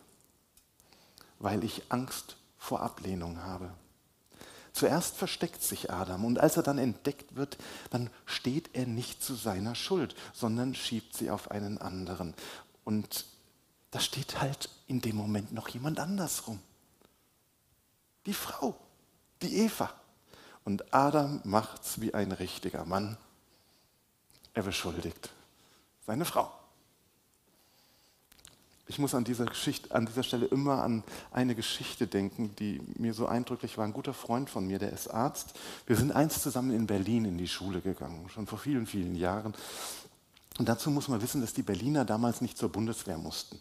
weil 1.40 1.64
ich 1.64 1.84
Angst 1.90 2.36
vor 2.58 2.82
Ablehnung 2.82 3.44
habe. 3.44 3.72
Zuerst 4.74 5.16
versteckt 5.16 5.64
sich 5.64 5.92
Adam 5.92 6.26
und 6.26 6.40
als 6.40 6.58
er 6.58 6.64
dann 6.64 6.78
entdeckt 6.78 7.36
wird, 7.36 7.58
dann 7.90 8.10
steht 8.26 8.76
er 8.76 8.86
nicht 8.86 9.24
zu 9.24 9.34
seiner 9.34 9.74
Schuld, 9.74 10.16
sondern 10.34 10.76
schiebt 10.76 11.16
sie 11.16 11.32
auf 11.32 11.50
einen 11.50 11.80
anderen. 11.80 12.36
Und 12.84 13.26
da 13.92 14.00
steht 14.00 14.40
halt 14.40 14.70
in 14.88 15.02
dem 15.02 15.16
Moment 15.16 15.52
noch 15.52 15.68
jemand 15.70 16.00
anders 16.00 16.48
rum. 16.48 16.60
Die 18.26 18.34
Frau, 18.34 18.78
die 19.42 19.58
Eva. 19.58 19.92
Und 20.64 20.94
Adam 20.94 21.42
macht's 21.44 22.02
wie 22.02 22.14
ein 22.14 22.32
richtiger 22.32 22.86
Mann. 22.86 23.18
Er 24.54 24.64
beschuldigt 24.64 25.32
seine 26.06 26.26
Frau. 26.26 26.57
Ich 28.90 29.00
muss 29.00 29.14
an 29.14 29.24
dieser, 29.24 29.46
Geschichte, 29.46 29.94
an 29.94 30.06
dieser 30.06 30.24
Stelle 30.24 30.46
immer 30.46 30.82
an 30.82 31.04
eine 31.32 31.56
Geschichte 31.56 32.08
denken, 32.08 32.56
die 32.58 32.82
mir 32.96 33.14
so 33.14 33.28
eindrücklich 33.28 33.78
war. 33.78 33.86
Ein 33.86 33.94
guter 33.94 34.14
Freund 34.14 34.50
von 34.50 34.66
mir, 34.66 34.80
der 34.80 34.94
ist 34.94 35.10
Arzt. 35.10 35.54
Wir 35.86 35.98
sind 35.98 36.12
einst 36.12 36.42
zusammen 36.42 36.72
in 36.72 36.88
Berlin 36.88 37.26
in 37.26 37.38
die 37.38 37.50
Schule 37.50 37.82
gegangen, 37.82 38.30
schon 38.30 38.48
vor 38.48 38.60
vielen, 38.60 38.88
vielen 38.88 39.16
Jahren. 39.16 39.54
Und 40.58 40.70
dazu 40.70 40.90
muss 40.90 41.08
man 41.08 41.22
wissen, 41.22 41.42
dass 41.42 41.54
die 41.54 41.64
Berliner 41.64 42.06
damals 42.06 42.42
nicht 42.42 42.58
zur 42.58 42.70
Bundeswehr 42.70 43.18
mussten. 43.18 43.60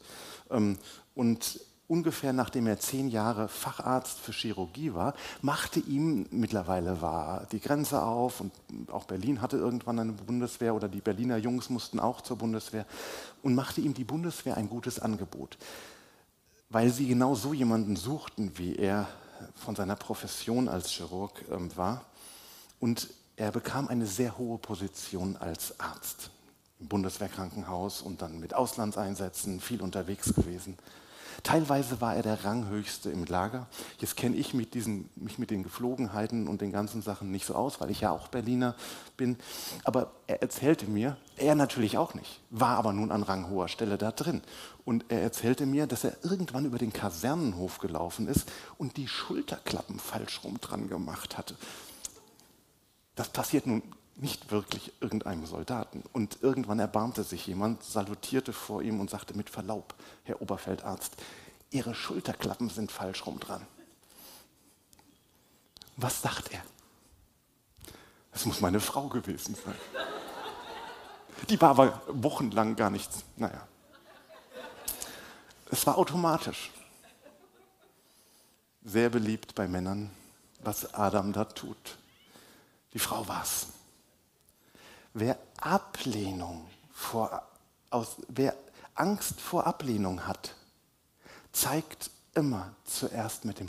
Ähm, 0.50 0.78
und 1.14 1.60
ungefähr 1.88 2.32
nachdem 2.32 2.66
er 2.66 2.78
zehn 2.78 3.08
Jahre 3.08 3.48
Facharzt 3.48 4.18
für 4.18 4.32
Chirurgie 4.32 4.94
war, 4.94 5.14
machte 5.42 5.80
ihm, 5.80 6.26
mittlerweile 6.30 7.00
war 7.00 7.46
die 7.52 7.60
Grenze 7.60 8.02
auf 8.02 8.40
und 8.40 8.52
auch 8.90 9.04
Berlin 9.04 9.40
hatte 9.40 9.56
irgendwann 9.56 9.98
eine 9.98 10.12
Bundeswehr 10.12 10.74
oder 10.74 10.88
die 10.88 11.00
Berliner 11.00 11.36
Jungs 11.36 11.70
mussten 11.70 12.00
auch 12.00 12.20
zur 12.20 12.38
Bundeswehr 12.38 12.86
und 13.42 13.54
machte 13.54 13.80
ihm 13.80 13.94
die 13.94 14.04
Bundeswehr 14.04 14.56
ein 14.56 14.68
gutes 14.68 14.98
Angebot, 14.98 15.58
weil 16.70 16.90
sie 16.90 17.06
genau 17.06 17.34
so 17.34 17.54
jemanden 17.54 17.96
suchten, 17.96 18.52
wie 18.56 18.76
er 18.76 19.06
von 19.54 19.76
seiner 19.76 19.96
Profession 19.96 20.68
als 20.68 20.90
Chirurg 20.90 21.44
ähm, 21.50 21.74
war. 21.76 22.04
Und 22.80 23.08
er 23.36 23.52
bekam 23.52 23.88
eine 23.88 24.06
sehr 24.06 24.38
hohe 24.38 24.58
Position 24.58 25.36
als 25.36 25.78
Arzt 25.78 26.30
im 26.80 26.88
Bundeswehrkrankenhaus 26.88 28.02
und 28.02 28.22
dann 28.22 28.40
mit 28.40 28.54
Auslandseinsätzen 28.54 29.60
viel 29.60 29.82
unterwegs 29.82 30.34
gewesen. 30.34 30.76
Teilweise 31.46 32.00
war 32.00 32.16
er 32.16 32.24
der 32.24 32.44
Ranghöchste 32.44 33.08
im 33.08 33.24
Lager. 33.24 33.68
Jetzt 34.00 34.16
kenne 34.16 34.34
ich 34.34 34.52
mit 34.52 34.74
diesen, 34.74 35.08
mich 35.14 35.38
mit 35.38 35.52
den 35.52 35.62
Geflogenheiten 35.62 36.48
und 36.48 36.60
den 36.60 36.72
ganzen 36.72 37.02
Sachen 37.02 37.30
nicht 37.30 37.46
so 37.46 37.54
aus, 37.54 37.80
weil 37.80 37.88
ich 37.92 38.00
ja 38.00 38.10
auch 38.10 38.26
Berliner 38.26 38.74
bin. 39.16 39.36
Aber 39.84 40.10
er 40.26 40.42
erzählte 40.42 40.86
mir, 40.86 41.16
er 41.36 41.54
natürlich 41.54 41.98
auch 41.98 42.14
nicht, 42.14 42.40
war 42.50 42.76
aber 42.76 42.92
nun 42.92 43.12
an 43.12 43.22
ranghoher 43.22 43.68
Stelle 43.68 43.96
da 43.96 44.10
drin. 44.10 44.42
Und 44.84 45.04
er 45.08 45.22
erzählte 45.22 45.66
mir, 45.66 45.86
dass 45.86 46.02
er 46.02 46.16
irgendwann 46.24 46.64
über 46.64 46.78
den 46.78 46.92
Kasernenhof 46.92 47.78
gelaufen 47.78 48.26
ist 48.26 48.50
und 48.76 48.96
die 48.96 49.06
Schulterklappen 49.06 50.00
falsch 50.00 50.40
rum 50.42 50.60
dran 50.60 50.88
gemacht 50.88 51.38
hatte. 51.38 51.54
Das 53.14 53.28
passiert 53.28 53.68
nun 53.68 53.84
nicht 54.16 54.50
wirklich 54.50 54.92
irgendeinem 55.00 55.46
Soldaten. 55.46 56.02
Und 56.12 56.38
irgendwann 56.42 56.78
erbarmte 56.78 57.22
sich 57.22 57.46
jemand, 57.46 57.82
salutierte 57.84 58.52
vor 58.52 58.82
ihm 58.82 59.00
und 59.00 59.10
sagte 59.10 59.34
mit 59.36 59.50
Verlaub, 59.50 59.94
Herr 60.24 60.40
Oberfeldarzt, 60.42 61.16
Ihre 61.70 61.94
Schulterklappen 61.94 62.70
sind 62.70 62.92
falsch 62.92 63.26
rum 63.26 63.40
dran. 63.40 63.66
Was 65.96 66.22
sagt 66.22 66.52
er? 66.52 66.62
Das 68.32 68.44
muss 68.46 68.60
meine 68.60 68.80
Frau 68.80 69.08
gewesen 69.08 69.54
sein. 69.54 69.74
Die 71.48 71.60
war 71.60 71.70
aber 71.70 72.02
wochenlang 72.06 72.76
gar 72.76 72.90
nichts. 72.90 73.24
Naja. 73.36 73.66
Es 75.70 75.86
war 75.86 75.98
automatisch. 75.98 76.70
Sehr 78.84 79.10
beliebt 79.10 79.54
bei 79.54 79.66
Männern, 79.66 80.10
was 80.60 80.94
Adam 80.94 81.32
da 81.32 81.44
tut. 81.44 81.98
Die 82.92 82.98
Frau 82.98 83.26
war 83.26 83.42
es. 83.42 83.66
Wer 85.18 85.38
Ablehnung 85.62 86.66
vor, 86.92 87.42
aus, 87.88 88.16
wer 88.28 88.54
Angst 88.94 89.40
vor 89.40 89.66
Ablehnung 89.66 90.26
hat, 90.26 90.54
zeigt 91.52 92.10
immer 92.34 92.74
zuerst 92.84 93.46
mit 93.46 93.58
dem 93.58 93.68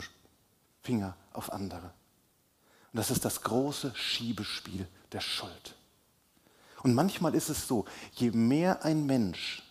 Finger 0.82 1.16
auf 1.32 1.50
andere. 1.50 1.90
Und 2.92 2.98
das 2.98 3.10
ist 3.10 3.24
das 3.24 3.40
große 3.40 3.94
Schiebespiel 3.94 4.86
der 5.12 5.22
Schuld. 5.22 5.74
Und 6.82 6.92
manchmal 6.92 7.34
ist 7.34 7.48
es 7.48 7.66
so, 7.66 7.86
je 8.12 8.30
mehr 8.30 8.84
ein 8.84 9.06
Mensch, 9.06 9.62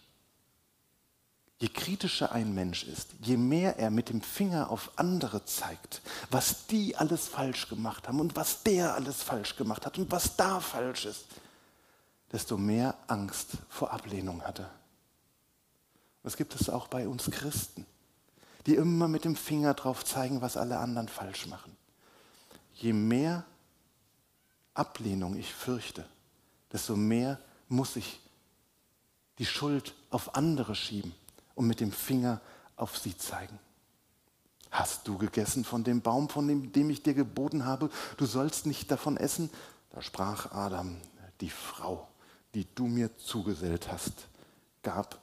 je 1.60 1.68
kritischer 1.68 2.32
ein 2.32 2.56
Mensch 2.56 2.86
ist, 2.86 3.10
je 3.22 3.38
mehr 3.38 3.78
er 3.78 3.92
mit 3.92 4.10
dem 4.10 4.24
Finger 4.24 4.72
auf 4.72 4.94
andere 4.96 5.46
zeigt, 5.46 6.02
was 6.32 6.66
die 6.66 6.96
alles 6.96 7.28
falsch 7.28 7.70
gemacht 7.70 8.08
haben 8.08 8.20
und 8.20 8.36
was 8.36 8.64
der 8.64 8.96
alles 8.96 9.22
falsch 9.22 9.56
gemacht 9.58 9.86
hat 9.86 10.00
und 10.00 10.10
was 10.10 10.36
da 10.38 10.60
falsch 10.60 11.06
ist, 11.06 11.26
desto 12.32 12.58
mehr 12.58 12.96
Angst 13.08 13.58
vor 13.70 13.92
Ablehnung 13.92 14.42
hatte. 14.44 14.70
Das 16.24 16.36
gibt 16.36 16.56
es 16.56 16.70
auch 16.70 16.88
bei 16.88 17.08
uns 17.08 17.32
Christen, 17.32 17.86
die 18.66 18.76
immer 18.76 19.08
mit 19.08 19.24
dem 19.24 19.36
Finger 19.36 19.74
drauf 19.74 20.04
zeigen, 20.04 20.42
was 20.42 20.58
alle 20.58 20.80
anderen 20.80 21.08
falsch 21.08 21.48
machen. 21.48 21.76
Je 22.74 22.94
mehr 22.94 23.46
Ablehnung 24.74 25.36
ich 25.36 25.54
fürchte, 25.54 26.06
desto 26.72 26.96
mehr 26.96 27.40
muss 27.70 27.96
ich 27.96 28.20
die 29.40 29.46
Schuld 29.46 29.94
auf 30.10 30.36
andere 30.36 30.76
schieben 30.76 31.14
und 31.56 31.68
mit 31.68 31.80
dem 31.80 31.92
Finger 31.92 32.42
auf 32.76 32.98
sie 32.98 33.18
zeigen. 33.18 33.58
Hast 34.70 35.08
du 35.08 35.18
gegessen 35.18 35.64
von 35.64 35.84
dem 35.84 36.02
Baum, 36.02 36.30
von 36.30 36.48
dem, 36.48 36.72
dem 36.72 36.90
ich 36.90 37.02
dir 37.02 37.14
geboten 37.14 37.66
habe, 37.66 37.90
du 38.18 38.26
sollst 38.26 38.66
nicht 38.66 38.92
davon 38.92 39.18
essen? 39.18 39.50
Da 39.92 40.02
sprach 40.02 40.52
Adam, 40.52 40.98
die 41.42 41.50
Frau, 41.50 42.08
die 42.58 42.66
du 42.74 42.88
mir 42.88 43.16
zugesellt 43.18 43.92
hast, 43.92 44.30
gab 44.82 45.22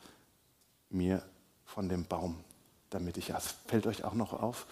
mir 0.89 1.21
von 1.65 1.89
dem 1.89 2.05
Baum, 2.05 2.45
damit 2.91 3.17
ich 3.17 3.35
aß. 3.35 3.57
Fällt 3.67 3.89
euch 3.89 4.05
auch 4.05 4.15
noch 4.15 4.33
auf, 4.33 4.69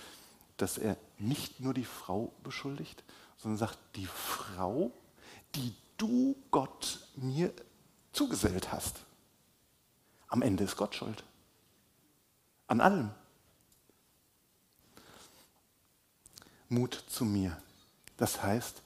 dass 0.59 0.79
er 0.79 0.97
nicht 1.19 1.59
nur 1.59 1.75
die 1.75 1.85
Frau 1.85 2.33
beschuldigt, 2.45 3.03
sondern 3.37 3.59
sagt, 3.59 3.81
die 3.97 4.07
Frau, 4.07 4.93
die 5.57 5.75
du 5.97 6.37
Gott 6.53 7.01
mir 7.17 7.53
zugesellt 8.13 8.71
hast. 8.71 9.01
Am 10.29 10.41
Ende 10.41 10.63
ist 10.63 10.77
Gott 10.77 10.95
schuld. 10.95 11.25
An 12.69 12.81
allem. 12.81 13.11
Mut 16.69 16.95
zu 17.09 17.25
mir. 17.25 17.61
Das 18.19 18.41
heißt, 18.41 18.83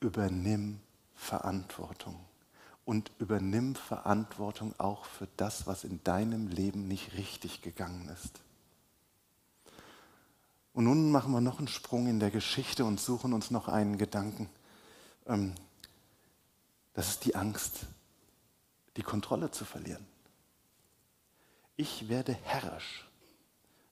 übernimm 0.00 0.78
Verantwortung. 1.14 2.22
Und 2.84 3.10
übernimm 3.18 3.74
Verantwortung 3.74 4.74
auch 4.78 5.06
für 5.06 5.28
das, 5.36 5.66
was 5.66 5.84
in 5.84 6.02
deinem 6.04 6.48
Leben 6.48 6.86
nicht 6.86 7.14
richtig 7.14 7.62
gegangen 7.62 8.08
ist. 8.10 8.40
Und 10.74 10.84
nun 10.84 11.10
machen 11.10 11.32
wir 11.32 11.40
noch 11.40 11.58
einen 11.58 11.68
Sprung 11.68 12.08
in 12.08 12.18
der 12.18 12.30
Geschichte 12.30 12.84
und 12.84 13.00
suchen 13.00 13.32
uns 13.32 13.50
noch 13.50 13.68
einen 13.68 13.96
Gedanken. 13.96 14.50
Ähm, 15.26 15.54
das 16.94 17.08
ist 17.10 17.24
die 17.24 17.36
Angst, 17.36 17.86
die 18.96 19.02
Kontrolle 19.02 19.50
zu 19.50 19.64
verlieren. 19.64 20.04
Ich 21.76 22.08
werde 22.08 22.32
herrisch, 22.32 23.08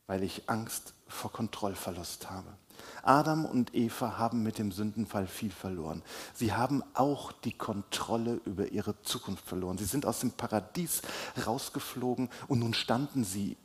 weil 0.07 0.23
ich 0.23 0.49
Angst 0.49 0.95
vor 1.09 1.33
Kontrollverlust 1.33 2.31
habe. 2.31 2.53
Adam 3.03 3.45
und 3.45 3.75
Eva 3.75 4.19
haben 4.19 4.43
mit 4.43 4.59
dem 4.59 4.73
Sündenfall 4.73 5.27
viel 5.27 5.51
verloren. 5.51 6.03
Sie 6.35 6.53
haben 6.53 6.83
auch 6.95 7.33
die 7.33 7.53
Kontrolle 7.53 8.41
über 8.45 8.69
ihre 8.69 9.01
Zukunft 9.03 9.45
verloren. 9.47 9.79
Sie 9.79 9.85
sind 9.85 10.07
aus 10.07 10.21
dem 10.21 10.33
Paradies 10.33 11.03
rausgeflogen 11.47 12.31
und 12.49 12.61
nun 12.61 12.75
standen 12.75 13.25
sie, 13.25 13.57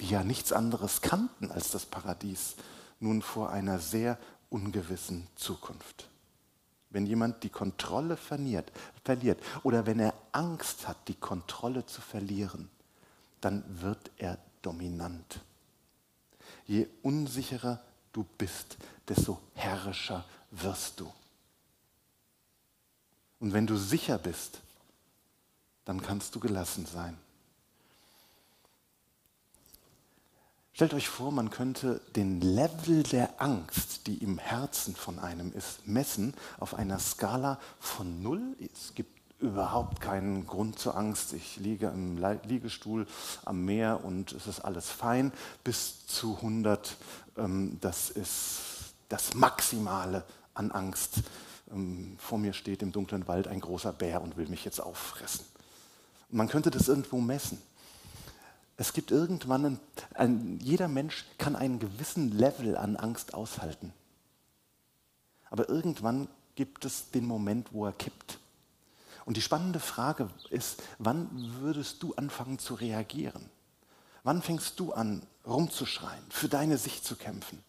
die 0.00 0.08
ja 0.08 0.24
nichts 0.24 0.52
anderes 0.52 1.00
kannten 1.00 1.50
als 1.50 1.70
das 1.70 1.86
Paradies, 1.86 2.56
nun 3.00 3.22
vor 3.22 3.50
einer 3.50 3.78
sehr 3.78 4.18
ungewissen 4.50 5.26
Zukunft. 5.36 6.08
Wenn 6.90 7.06
jemand 7.06 7.42
die 7.42 7.50
Kontrolle 7.50 8.16
verliert, 8.16 8.72
verliert 9.04 9.42
oder 9.62 9.86
wenn 9.86 9.98
er 9.98 10.14
Angst 10.32 10.86
hat, 10.86 10.96
die 11.08 11.14
Kontrolle 11.14 11.84
zu 11.86 12.00
verlieren, 12.00 12.70
dann 13.40 13.64
wird 13.80 14.10
er 14.16 14.38
dominant. 14.62 15.40
Je 16.66 16.86
unsicherer 17.02 17.80
du 18.16 18.24
bist, 18.38 18.78
desto 19.06 19.38
herrischer 19.54 20.24
wirst 20.50 21.00
du. 21.00 21.12
Und 23.38 23.52
wenn 23.52 23.66
du 23.66 23.76
sicher 23.76 24.16
bist, 24.16 24.60
dann 25.84 26.00
kannst 26.00 26.34
du 26.34 26.40
gelassen 26.40 26.86
sein. 26.86 27.16
Stellt 30.72 30.94
euch 30.94 31.08
vor, 31.08 31.32
man 31.32 31.50
könnte 31.50 32.00
den 32.16 32.40
Level 32.40 33.02
der 33.02 33.40
Angst, 33.40 34.06
die 34.06 34.18
im 34.18 34.38
Herzen 34.38 34.94
von 34.94 35.18
einem 35.18 35.52
ist, 35.52 35.86
messen 35.86 36.34
auf 36.58 36.74
einer 36.74 36.98
Skala 36.98 37.58
von 37.80 38.22
0. 38.22 38.56
Es 38.60 38.94
gibt 38.94 39.15
überhaupt 39.38 40.00
keinen 40.00 40.46
Grund 40.46 40.78
zur 40.78 40.96
Angst. 40.96 41.32
Ich 41.32 41.56
liege 41.56 41.88
im 41.88 42.18
Liegestuhl 42.44 43.06
am 43.44 43.64
Meer 43.64 44.04
und 44.04 44.32
es 44.32 44.46
ist 44.46 44.60
alles 44.60 44.90
fein. 44.90 45.32
Bis 45.64 46.06
zu 46.06 46.36
100, 46.36 46.96
ähm, 47.36 47.78
das 47.80 48.10
ist 48.10 48.94
das 49.08 49.34
Maximale 49.34 50.24
an 50.54 50.70
Angst. 50.70 51.22
Ähm, 51.70 52.16
vor 52.18 52.38
mir 52.38 52.52
steht 52.52 52.82
im 52.82 52.92
dunklen 52.92 53.28
Wald 53.28 53.48
ein 53.48 53.60
großer 53.60 53.92
Bär 53.92 54.22
und 54.22 54.36
will 54.36 54.48
mich 54.48 54.64
jetzt 54.64 54.80
auffressen. 54.80 55.44
Man 56.30 56.48
könnte 56.48 56.70
das 56.70 56.88
irgendwo 56.88 57.20
messen. 57.20 57.60
Es 58.78 58.92
gibt 58.92 59.10
irgendwann, 59.10 59.64
ein, 59.64 59.80
ein, 60.14 60.58
jeder 60.62 60.88
Mensch 60.88 61.24
kann 61.38 61.56
einen 61.56 61.78
gewissen 61.78 62.30
Level 62.30 62.76
an 62.76 62.96
Angst 62.96 63.32
aushalten. 63.32 63.92
Aber 65.50 65.68
irgendwann 65.68 66.28
gibt 66.56 66.84
es 66.84 67.10
den 67.10 67.26
Moment, 67.26 67.72
wo 67.72 67.86
er 67.86 67.92
kippt. 67.92 68.38
Und 69.26 69.36
die 69.36 69.42
spannende 69.42 69.80
Frage 69.80 70.30
ist, 70.50 70.82
wann 70.98 71.28
würdest 71.60 72.02
du 72.02 72.14
anfangen 72.14 72.60
zu 72.60 72.74
reagieren? 72.74 73.50
Wann 74.22 74.40
fängst 74.40 74.78
du 74.78 74.92
an, 74.92 75.26
rumzuschreien, 75.44 76.24
für 76.30 76.48
deine 76.48 76.78
Sicht 76.78 77.04
zu 77.04 77.16
kämpfen? 77.16 77.62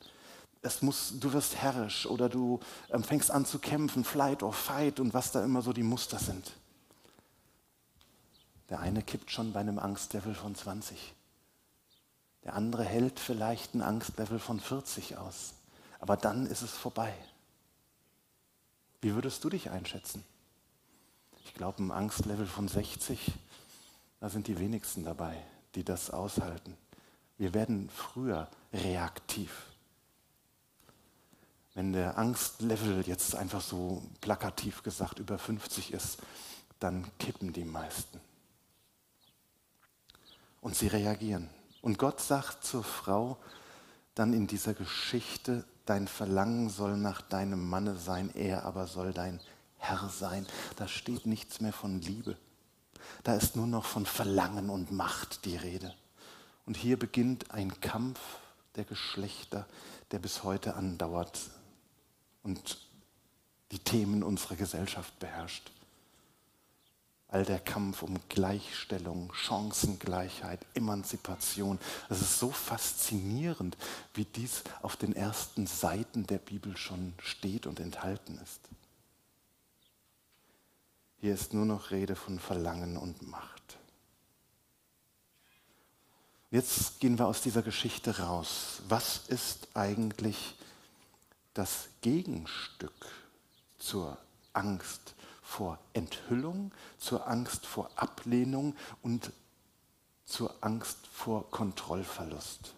Es 0.61 0.83
muss, 0.83 1.13
du 1.19 1.33
wirst 1.33 1.55
herrisch 1.55 2.05
oder 2.05 2.29
du 2.29 2.59
ähm, 2.91 3.03
fängst 3.03 3.31
an 3.31 3.45
zu 3.45 3.57
kämpfen, 3.57 4.03
Flight 4.03 4.43
or 4.43 4.53
Fight 4.53 4.99
und 4.99 5.15
was 5.15 5.31
da 5.31 5.43
immer 5.43 5.63
so 5.63 5.73
die 5.73 5.83
Muster 5.83 6.19
sind. 6.19 6.53
Der 8.69 8.79
eine 8.79 9.01
kippt 9.01 9.31
schon 9.31 9.51
bei 9.51 9.59
einem 9.59 9.79
Angstlevel 9.79 10.35
von 10.35 10.53
20. 10.53 11.15
Der 12.43 12.53
andere 12.53 12.83
hält 12.83 13.19
vielleicht 13.19 13.73
ein 13.73 13.81
Angstlevel 13.81 14.37
von 14.37 14.59
40 14.59 15.17
aus. 15.17 15.53
Aber 15.99 16.17
dann 16.17 16.45
ist 16.45 16.61
es 16.61 16.71
vorbei. 16.71 17.13
Wie 19.01 19.15
würdest 19.15 19.43
du 19.43 19.49
dich 19.49 19.71
einschätzen? 19.71 20.23
Ich 21.47 21.53
glaube, 21.53 21.81
ein 21.81 21.91
Angstlevel 21.91 22.45
von 22.45 22.67
60, 22.67 23.31
da 24.19 24.29
sind 24.29 24.47
die 24.47 24.60
wenigsten 24.60 25.05
dabei, 25.05 25.41
die 25.75 25.83
das 25.83 26.10
aushalten. 26.12 26.77
Wir 27.38 27.53
werden 27.53 27.89
früher 27.89 28.49
reaktiv. 28.73 29.67
Wenn 31.73 31.93
der 31.93 32.17
Angstlevel 32.17 33.07
jetzt 33.07 33.33
einfach 33.36 33.62
so 33.62 34.03
plakativ 34.19 34.83
gesagt 34.83 35.19
über 35.19 35.38
50 35.38 35.93
ist, 35.93 36.17
dann 36.79 37.10
kippen 37.17 37.53
die 37.53 37.65
meisten. 37.65 38.19
Und 40.60 40.75
sie 40.75 40.88
reagieren. 40.88 41.49
Und 41.81 41.97
Gott 41.97 42.19
sagt 42.19 42.65
zur 42.65 42.83
Frau 42.83 43.38
dann 44.15 44.33
in 44.33 44.47
dieser 44.47 44.73
Geschichte, 44.73 45.63
dein 45.86 46.07
Verlangen 46.07 46.69
soll 46.69 46.97
nach 46.97 47.21
deinem 47.21 47.69
Manne 47.69 47.95
sein, 47.95 48.31
er 48.36 48.65
aber 48.65 48.88
soll 48.88 49.13
dein 49.13 49.39
Herr 49.77 50.09
sein. 50.09 50.45
Da 50.75 50.87
steht 50.87 51.25
nichts 51.25 51.61
mehr 51.61 51.73
von 51.73 52.01
Liebe. 52.01 52.37
Da 53.23 53.35
ist 53.35 53.55
nur 53.55 53.67
noch 53.67 53.85
von 53.85 54.05
Verlangen 54.05 54.69
und 54.69 54.91
Macht 54.91 55.45
die 55.45 55.55
Rede. 55.55 55.93
Und 56.65 56.75
hier 56.75 56.99
beginnt 56.99 57.51
ein 57.51 57.79
Kampf 57.79 58.19
der 58.75 58.83
Geschlechter, 58.83 59.65
der 60.11 60.19
bis 60.19 60.43
heute 60.43 60.75
andauert 60.75 61.39
und 62.43 62.77
die 63.71 63.79
Themen 63.79 64.23
unserer 64.23 64.55
Gesellschaft 64.55 65.17
beherrscht. 65.19 65.71
All 67.29 67.43
der 67.43 67.59
Kampf 67.59 68.03
um 68.03 68.17
Gleichstellung, 68.29 69.33
Chancengleichheit, 69.33 70.65
Emanzipation. 70.73 71.77
Es 72.09 72.21
ist 72.21 72.39
so 72.39 72.51
faszinierend, 72.51 73.75
wie 74.13 74.23
dies 74.23 74.63
auf 74.81 74.95
den 74.95 75.13
ersten 75.13 75.67
Seiten 75.67 76.25
der 76.25 76.37
Bibel 76.37 76.77
schon 76.77 77.13
steht 77.19 77.67
und 77.67 77.81
enthalten 77.81 78.39
ist. 78.41 78.61
Hier 81.19 81.34
ist 81.34 81.53
nur 81.53 81.65
noch 81.65 81.91
Rede 81.91 82.15
von 82.15 82.39
Verlangen 82.39 82.95
und 82.95 83.27
Macht. 83.27 83.77
Jetzt 86.51 86.99
gehen 86.99 87.17
wir 87.17 87.27
aus 87.27 87.41
dieser 87.41 87.62
Geschichte 87.63 88.19
raus. 88.19 88.82
Was 88.88 89.27
ist 89.27 89.67
eigentlich 89.73 90.56
das 91.53 91.89
Gegenstück 92.01 93.08
zur 93.80 94.17
Angst 94.53 95.15
vor 95.41 95.80
Enthüllung, 95.93 96.71
zur 96.99 97.27
Angst 97.27 97.65
vor 97.65 97.89
Ablehnung 97.95 98.75
und 99.01 99.32
zur 100.25 100.56
Angst 100.62 101.08
vor 101.08 101.49
Kontrollverlust? 101.49 102.73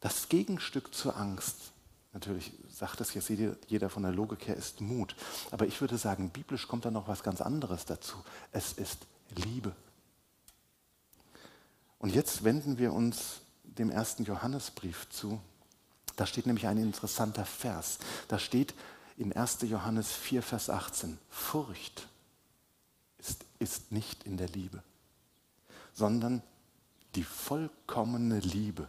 Das 0.00 0.28
Gegenstück 0.28 0.94
zur 0.94 1.16
Angst 1.16 1.72
Natürlich 2.12 2.52
sagt 2.78 3.00
das 3.00 3.12
jetzt 3.14 3.30
jeder 3.66 3.90
von 3.90 4.04
der 4.04 4.12
Logik 4.12 4.46
her, 4.46 4.56
ist 4.56 4.80
Mut. 4.80 5.16
Aber 5.50 5.66
ich 5.66 5.80
würde 5.80 5.98
sagen, 5.98 6.30
biblisch 6.30 6.68
kommt 6.68 6.84
da 6.84 6.90
noch 6.90 7.08
was 7.08 7.24
ganz 7.24 7.40
anderes 7.40 7.84
dazu. 7.84 8.16
Es 8.52 8.72
ist 8.72 9.06
Liebe. 9.34 9.74
Und 11.98 12.14
jetzt 12.14 12.44
wenden 12.44 12.78
wir 12.78 12.92
uns 12.92 13.40
dem 13.64 13.90
ersten 13.90 14.22
Johannesbrief 14.24 15.08
zu. 15.10 15.40
Da 16.14 16.24
steht 16.24 16.46
nämlich 16.46 16.68
ein 16.68 16.78
interessanter 16.78 17.44
Vers. 17.44 17.98
Da 18.28 18.38
steht 18.38 18.74
in 19.16 19.32
1. 19.32 19.58
Johannes 19.62 20.12
4, 20.12 20.42
Vers 20.42 20.70
18, 20.70 21.18
Furcht 21.28 22.06
ist, 23.18 23.44
ist 23.58 23.90
nicht 23.90 24.22
in 24.22 24.36
der 24.36 24.48
Liebe, 24.48 24.82
sondern 25.92 26.42
die 27.16 27.24
vollkommene 27.24 28.38
Liebe 28.38 28.88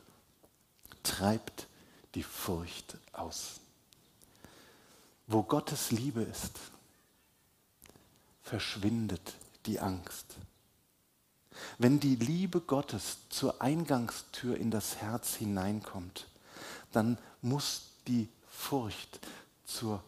treibt 1.02 1.68
die 2.14 2.24
Furcht 2.24 2.98
aus. 3.12 3.60
Wo 5.32 5.44
Gottes 5.44 5.92
Liebe 5.92 6.24
ist, 6.24 6.60
verschwindet 8.42 9.36
die 9.68 9.80
Angst. 9.80 10.26
Wenn 11.78 12.00
die 12.00 12.16
Liebe 12.16 12.62
Gottes 12.62 13.18
zur 13.30 13.62
Eingangstür 13.62 14.58
in 14.58 14.72
das 14.72 14.96
Herz 14.96 15.36
hineinkommt, 15.36 16.28
dann 16.92 17.20
muss 17.44 17.92
die 18.08 18.28
Furcht 18.50 19.20
zur 19.66 20.04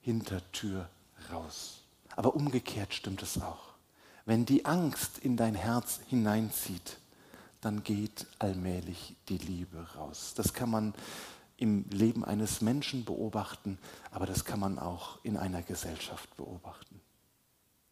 Hintertür 0.00 0.88
raus. 1.30 1.82
Aber 2.16 2.34
umgekehrt 2.34 2.94
stimmt 2.94 3.22
es 3.22 3.38
auch. 3.42 3.74
Wenn 4.24 4.46
die 4.46 4.64
Angst 4.64 5.18
in 5.18 5.36
dein 5.36 5.54
Herz 5.54 6.00
hineinzieht, 6.08 6.96
dann 7.60 7.84
geht 7.84 8.26
allmählich 8.38 9.16
die 9.28 9.36
Liebe 9.36 9.86
raus. 9.96 10.32
Das 10.34 10.54
kann 10.54 10.70
man 10.70 10.94
im 11.56 11.88
Leben 11.90 12.24
eines 12.24 12.60
Menschen 12.60 13.04
beobachten, 13.04 13.78
aber 14.10 14.26
das 14.26 14.44
kann 14.44 14.60
man 14.60 14.78
auch 14.78 15.18
in 15.22 15.36
einer 15.36 15.62
Gesellschaft 15.62 16.34
beobachten. 16.36 17.00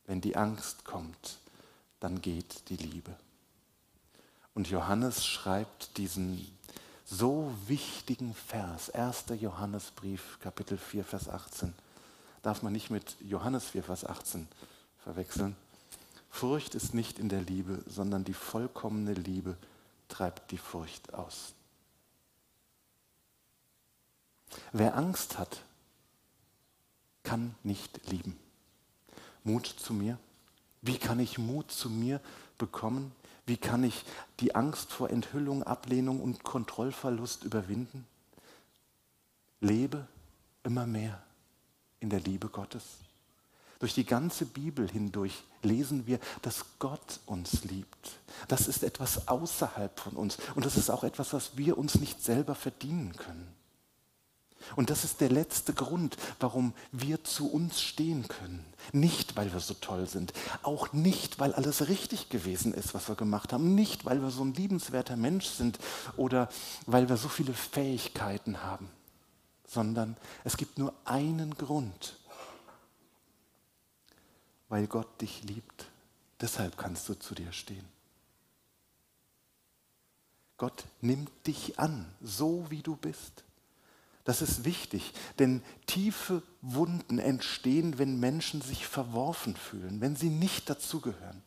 Wenn 0.07 0.21
die 0.21 0.37
Angst 0.37 0.85
kommt, 0.85 1.39
dann 2.01 2.21
geht 2.21 2.69
die 2.69 2.77
Liebe. 2.77 3.17
Und 4.55 4.69
Johannes 4.69 5.25
schreibt 5.25 5.97
diesen 5.97 6.47
so 7.05 7.53
wichtigen 7.67 8.35
Vers, 8.35 8.91
1. 8.91 9.25
Johannesbrief, 9.41 10.39
Kapitel 10.41 10.79
4, 10.79 11.05
Vers 11.05 11.29
18, 11.29 11.75
darf 12.43 12.63
man 12.63 12.73
nicht 12.73 12.91
mit 12.91 13.17
Johannes 13.21 13.71
4, 13.71 13.83
Vers 13.83 14.05
18 14.05 14.47
verwechseln. 15.03 15.57
Furcht 16.31 16.75
ist 16.75 16.95
nicht 16.95 17.19
in 17.19 17.29
der 17.29 17.41
Liebe, 17.41 17.83
sondern 17.87 18.25
die 18.25 18.35
vollkommene 18.35 19.15
Liebe 19.15 19.57
treibt 20.09 20.51
die 20.51 20.59
Furcht 20.59 21.15
aus. 21.15 21.55
Wer 24.73 24.97
Angst 24.97 25.39
hat, 25.39 25.63
kann 27.23 27.55
nicht 27.63 28.11
lieben. 28.11 28.39
Mut 29.43 29.67
zu 29.67 29.93
mir. 29.93 30.19
Wie 30.83 30.99
kann 30.99 31.21
ich 31.21 31.39
Mut 31.39 31.71
zu 31.71 31.89
mir 31.91 32.21
bekommen? 32.59 33.13
Wie 33.47 33.57
kann 33.57 33.85
ich 33.85 34.05
die 34.41 34.55
Angst 34.55 34.93
vor 34.93 35.11
Enthüllung, 35.11 35.63
Ablehnung 35.63 36.21
und 36.21 36.45
Kontrollverlust 36.45 37.45
überwinden? 37.45 38.07
Lebe 39.61 40.07
immer 40.63 40.87
mehr 40.87 41.23
in 42.01 42.11
der 42.11 42.21
Liebe 42.21 42.49
Gottes. 42.49 42.85
Durch 43.79 43.95
die 43.95 44.07
ganze 44.07 44.47
Bibel 44.47 44.89
hindurch 44.89 45.43
lesen 45.63 46.07
wir, 46.07 46.19
dass 46.43 46.65
Gott 46.79 47.21
uns 47.27 47.65
liebt. 47.65 48.13
Das 48.49 48.69
ist 48.69 48.83
etwas 48.83 49.29
außerhalb 49.29 49.99
von 49.99 50.15
uns 50.15 50.39
und 50.55 50.65
das 50.65 50.77
ist 50.77 50.91
auch 50.91 51.05
etwas, 51.05 51.33
was 51.33 51.57
wir 51.57 51.77
uns 51.77 51.97
nicht 51.97 52.23
selber 52.23 52.55
verdienen 52.55 53.15
können. 53.15 53.47
Und 54.77 54.91
das 54.91 55.05
ist 55.05 55.21
der 55.21 55.31
letzte 55.31 55.75
Grund, 55.75 56.17
warum 56.41 56.75
wir 56.93 57.23
zu 57.25 57.51
uns 57.51 57.81
stehen 57.81 58.29
können. 58.29 58.65
Nicht, 58.93 59.37
weil 59.37 59.53
wir 59.53 59.61
so 59.61 59.75
toll 59.75 60.07
sind, 60.07 60.33
auch 60.63 60.93
nicht, 60.93 61.39
weil 61.39 61.55
alles 61.55 61.89
richtig 61.89 62.29
gewesen 62.29 62.75
ist, 62.75 62.95
was 62.95 63.09
wir 63.09 63.15
gemacht 63.15 63.53
haben, 63.53 63.75
nicht, 63.75 64.05
weil 64.05 64.23
wir 64.23 64.31
so 64.31 64.45
ein 64.45 64.55
liebenswerter 64.55 65.17
Mensch 65.17 65.47
sind 65.47 65.79
oder 66.17 66.49
weil 66.87 67.09
wir 67.09 67.17
so 67.17 67.29
viele 67.29 67.55
Fähigkeiten 67.55 68.63
haben, 68.63 68.91
sondern 69.67 70.17
es 70.45 70.57
gibt 70.57 70.79
nur 70.79 70.93
einen 71.05 71.55
Grund, 71.55 72.17
weil 74.69 74.87
Gott 74.87 75.21
dich 75.21 75.43
liebt. 75.45 75.87
Deshalb 76.41 76.77
kannst 76.77 77.09
du 77.09 77.15
zu 77.15 77.35
dir 77.35 77.53
stehen. 77.53 77.95
Gott 80.57 80.85
nimmt 81.01 81.31
dich 81.47 81.79
an, 81.79 82.07
so 82.21 82.67
wie 82.71 82.83
du 82.83 82.97
bist. 82.97 83.44
Das 84.25 84.41
ist 84.41 84.65
wichtig, 84.65 85.13
denn 85.39 85.63
tiefe 85.87 86.43
Wunden 86.63 87.19
entstehen, 87.19 87.99
wenn 87.99 88.19
Menschen 88.19 88.63
sich 88.63 88.87
verworfen 88.87 89.55
fühlen, 89.55 90.01
wenn 90.01 90.17
sie 90.17 90.31
nicht 90.31 90.71
dazugehören, 90.71 91.43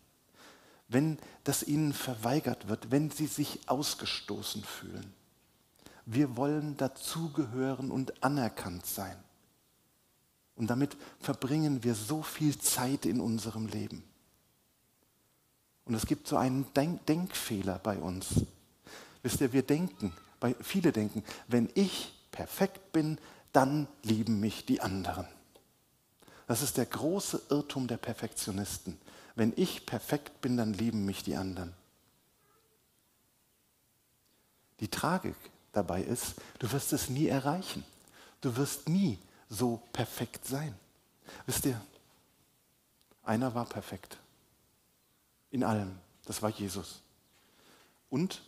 wenn 0.87 1.17
das 1.43 1.63
ihnen 1.63 1.91
verweigert 1.91 2.67
wird, 2.67 2.91
wenn 2.91 3.09
sie 3.09 3.25
sich 3.25 3.67
ausgestoßen 3.67 4.63
fühlen. 4.63 5.11
Wir 6.05 6.37
wollen 6.37 6.77
dazugehören 6.77 7.89
und 7.89 8.23
anerkannt 8.23 8.85
sein. 8.85 9.17
Und 10.55 10.67
damit 10.67 10.95
verbringen 11.19 11.83
wir 11.83 11.95
so 11.95 12.21
viel 12.21 12.57
Zeit 12.59 13.05
in 13.05 13.19
unserem 13.19 13.67
Leben. 13.67 14.03
Und 15.85 15.95
es 15.95 16.05
gibt 16.05 16.27
so 16.27 16.37
einen 16.37 16.71
Denk 16.73 17.05
Denkfehler 17.07 17.79
bei 17.79 17.97
uns. 17.97 18.45
Wisst 19.23 19.41
ihr, 19.41 19.51
wir 19.51 19.63
denken, 19.63 20.13
viele 20.61 20.91
denken, 20.91 21.23
wenn 21.47 21.69
ich 21.73 22.13
perfekt 22.31 22.91
bin, 22.91 23.17
dann 23.53 23.87
lieben 24.03 24.39
mich 24.39 24.65
die 24.65 24.81
anderen. 24.81 25.27
Das 26.47 26.61
ist 26.61 26.77
der 26.77 26.85
große 26.85 27.41
Irrtum 27.49 27.87
der 27.87 27.97
Perfektionisten. 27.97 28.97
Wenn 29.35 29.53
ich 29.55 29.85
perfekt 29.85 30.41
bin, 30.41 30.57
dann 30.57 30.73
lieben 30.73 31.05
mich 31.05 31.23
die 31.23 31.35
anderen. 31.35 31.73
Die 34.79 34.87
Tragik 34.87 35.35
dabei 35.73 36.01
ist, 36.01 36.35
du 36.59 36.71
wirst 36.71 36.93
es 36.93 37.09
nie 37.09 37.27
erreichen. 37.27 37.83
Du 38.41 38.55
wirst 38.55 38.87
nie 38.87 39.17
so 39.49 39.81
perfekt 39.91 40.45
sein. 40.45 40.75
Wisst 41.45 41.65
ihr, 41.65 41.79
einer 43.23 43.53
war 43.53 43.65
perfekt. 43.65 44.17
In 45.51 45.63
allem. 45.63 45.97
Das 46.25 46.41
war 46.41 46.49
Jesus. 46.49 47.01
Und 48.09 48.41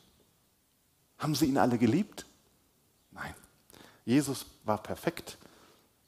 haben 1.18 1.36
sie 1.36 1.46
ihn 1.46 1.58
alle 1.58 1.78
geliebt? 1.78 2.26
Nein. 3.12 3.34
Jesus 4.10 4.48
war 4.64 4.82
perfekt, 4.82 5.38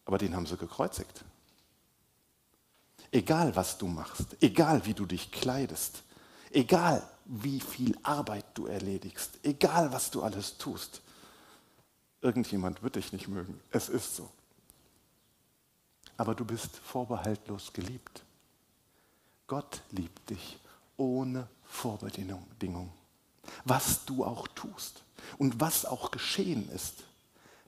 aber 0.05 0.17
den 0.17 0.35
haben 0.35 0.47
sie 0.47 0.57
gekreuzigt. 0.57 1.23
Egal, 3.11 3.55
was 3.55 3.77
du 3.77 3.85
machst, 3.85 4.37
egal, 4.41 4.83
wie 4.87 4.95
du 4.95 5.05
dich 5.05 5.31
kleidest, 5.31 6.01
egal, 6.49 7.07
wie 7.25 7.59
viel 7.59 7.95
Arbeit 8.01 8.45
du 8.55 8.65
erledigst, 8.65 9.37
egal, 9.43 9.91
was 9.91 10.09
du 10.09 10.23
alles 10.23 10.57
tust, 10.57 11.03
irgendjemand 12.21 12.81
wird 12.81 12.95
dich 12.95 13.13
nicht 13.13 13.27
mögen. 13.27 13.61
Es 13.69 13.87
ist 13.87 14.15
so. 14.15 14.31
Aber 16.17 16.33
du 16.33 16.43
bist 16.43 16.77
vorbehaltlos 16.77 17.71
geliebt. 17.71 18.23
Gott 19.45 19.83
liebt 19.91 20.27
dich 20.27 20.57
ohne 20.97 21.47
Vorbedingung. 21.65 22.91
Was 23.63 24.05
du 24.05 24.25
auch 24.25 24.47
tust 24.47 25.03
und 25.37 25.59
was 25.59 25.85
auch 25.85 26.09
geschehen 26.09 26.67
ist, 26.71 27.03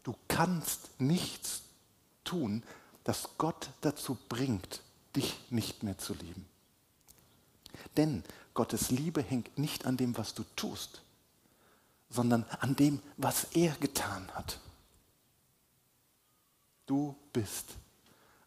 Du 0.03 0.15
kannst 0.27 0.99
nichts 0.99 1.63
tun, 2.23 2.63
das 3.03 3.29
Gott 3.37 3.69
dazu 3.81 4.17
bringt, 4.29 4.81
dich 5.15 5.39
nicht 5.49 5.83
mehr 5.83 5.97
zu 5.97 6.13
lieben. 6.13 6.45
Denn 7.97 8.23
Gottes 8.53 8.91
Liebe 8.91 9.21
hängt 9.21 9.57
nicht 9.57 9.85
an 9.85 9.97
dem, 9.97 10.17
was 10.17 10.33
du 10.33 10.43
tust, 10.55 11.01
sondern 12.09 12.43
an 12.59 12.75
dem, 12.75 13.01
was 13.17 13.45
er 13.55 13.73
getan 13.77 14.29
hat. 14.33 14.59
Du 16.85 17.15
bist 17.31 17.75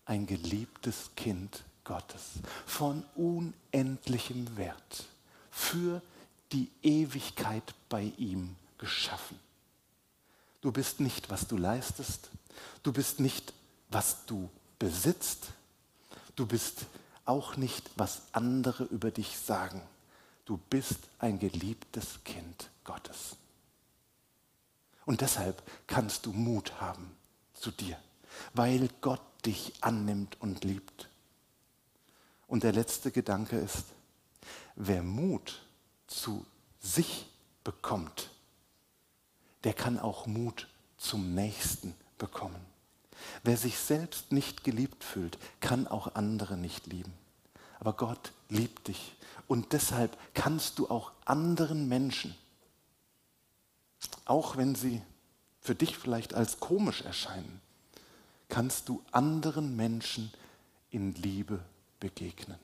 ein 0.05 0.27
geliebtes 0.27 1.11
Kind 1.17 1.65
Gottes 1.85 2.33
von 2.67 3.05
unendlichem 3.15 4.57
Wert, 4.57 5.07
für 5.51 6.03
die 6.53 6.71
Ewigkeit 6.83 7.75
bei 7.89 8.13
ihm 8.19 8.57
geschaffen. 8.79 9.39
Du 10.67 10.73
bist 10.73 10.99
nicht, 10.99 11.31
was 11.31 11.47
du 11.47 11.57
leistest. 11.57 12.29
Du 12.83 12.93
bist 12.93 13.21
nicht, 13.21 13.53
was 13.89 14.27
du 14.27 14.51
besitzt. 14.81 15.51
Du 16.35 16.45
bist 16.45 16.87
auch 17.25 17.57
nicht, 17.57 17.89
was 17.95 18.23
andere 18.33 18.83
über 18.83 19.13
dich 19.13 19.39
sagen. 19.39 19.81
Du 20.45 20.57
bist 20.57 20.99
ein 21.21 21.39
geliebtes 21.39 22.19
Kind 22.25 22.69
Gottes. 22.83 23.37
Und 25.05 25.21
deshalb 25.21 25.63
kannst 25.87 26.27
du 26.27 26.33
Mut 26.33 26.81
haben 26.81 27.17
zu 27.55 27.71
dir, 27.71 27.97
weil 28.53 28.89
Gott 29.01 29.23
dich 29.45 29.73
annimmt 29.83 30.37
und 30.41 30.65
liebt. 30.65 31.09
Und 32.49 32.65
der 32.65 32.73
letzte 32.73 33.13
Gedanke 33.13 33.57
ist, 33.57 33.85
wer 34.75 35.05
Mut 35.05 35.63
zu 36.09 36.45
sich 36.81 37.29
bekommt, 37.63 38.31
der 39.67 39.75
kann 39.75 39.99
auch 39.99 40.29
Mut 40.29 40.69
zum 40.97 41.35
Nächsten 41.35 41.93
bekommen. 42.19 42.65
Wer 43.43 43.57
sich 43.57 43.77
selbst 43.77 44.31
nicht 44.31 44.63
geliebt 44.63 45.03
fühlt, 45.03 45.39
kann 45.59 45.89
auch 45.89 46.15
andere 46.15 46.57
nicht 46.57 46.87
lieben. 46.87 47.13
Aber 47.81 47.93
Gott 47.93 48.31
liebt 48.49 48.87
dich 48.87 49.17
und 49.49 49.73
deshalb 49.73 50.17
kannst 50.35 50.79
du 50.79 50.89
auch 50.89 51.11
anderen 51.25 51.89
Menschen, 51.89 52.37
auch 54.25 54.57
wenn 54.57 54.77
sie 54.77 55.03
für 55.61 55.75
dich 55.75 55.99
vielleicht 55.99 56.33
als 56.33 56.61
komisch 56.61 57.01
erscheinen, 57.01 57.61
kannst 58.49 58.89
du 58.89 59.03
anderen 59.11 59.75
Menschen 59.75 60.33
in 60.91 61.13
Liebe 61.17 61.59
begegnen. 61.99 62.61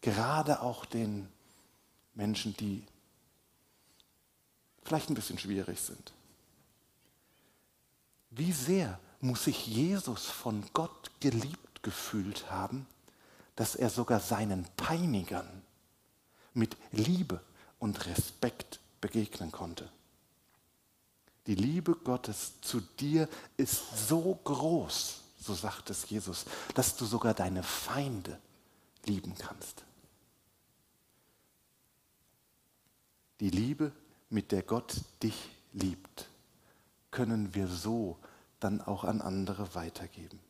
Gerade 0.00 0.60
auch 0.60 0.86
den 0.86 1.28
Menschen, 2.14 2.56
die 2.56 2.82
vielleicht 4.82 5.08
ein 5.08 5.14
bisschen 5.14 5.38
schwierig 5.38 5.80
sind. 5.80 6.15
Wie 8.36 8.52
sehr 8.52 9.00
muss 9.20 9.44
sich 9.44 9.66
Jesus 9.66 10.26
von 10.26 10.62
Gott 10.74 11.10
geliebt 11.20 11.82
gefühlt 11.82 12.50
haben, 12.50 12.86
dass 13.54 13.74
er 13.74 13.88
sogar 13.88 14.20
seinen 14.20 14.66
Peinigern 14.76 15.62
mit 16.52 16.76
Liebe 16.92 17.40
und 17.78 18.04
Respekt 18.06 18.78
begegnen 19.00 19.50
konnte. 19.52 19.90
Die 21.46 21.54
Liebe 21.54 21.94
Gottes 21.94 22.60
zu 22.60 22.80
dir 22.80 23.28
ist 23.56 24.08
so 24.08 24.38
groß, 24.44 25.22
so 25.40 25.54
sagt 25.54 25.88
es 25.88 26.10
Jesus, 26.10 26.44
dass 26.74 26.96
du 26.96 27.06
sogar 27.06 27.32
deine 27.32 27.62
Feinde 27.62 28.38
lieben 29.06 29.34
kannst. 29.38 29.84
Die 33.40 33.50
Liebe, 33.50 33.92
mit 34.28 34.52
der 34.52 34.62
Gott 34.62 34.96
dich 35.22 35.50
liebt, 35.72 36.28
können 37.10 37.54
wir 37.54 37.68
so 37.68 38.18
dann 38.60 38.80
auch 38.80 39.04
an 39.04 39.20
andere 39.20 39.74
weitergeben. 39.74 40.40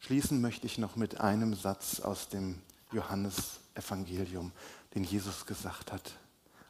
Schließen 0.00 0.40
möchte 0.40 0.66
ich 0.66 0.78
noch 0.78 0.96
mit 0.96 1.20
einem 1.20 1.54
Satz 1.54 2.00
aus 2.00 2.28
dem 2.28 2.60
Johannesevangelium, 2.92 4.52
den 4.94 5.04
Jesus 5.04 5.44
gesagt 5.46 5.92
hat. 5.92 6.16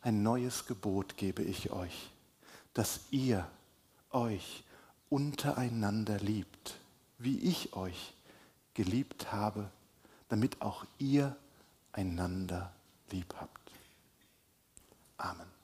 Ein 0.00 0.22
neues 0.22 0.66
Gebot 0.66 1.16
gebe 1.16 1.42
ich 1.42 1.70
euch, 1.70 2.10
dass 2.72 3.00
ihr 3.10 3.46
euch 4.10 4.64
untereinander 5.10 6.18
liebt, 6.18 6.78
wie 7.18 7.38
ich 7.38 7.74
euch 7.74 8.14
geliebt 8.74 9.32
habe, 9.32 9.70
damit 10.28 10.62
auch 10.62 10.84
ihr 10.98 11.36
einander 11.92 12.72
lieb 13.10 13.34
habt. 13.38 13.72
Amen. 15.16 15.57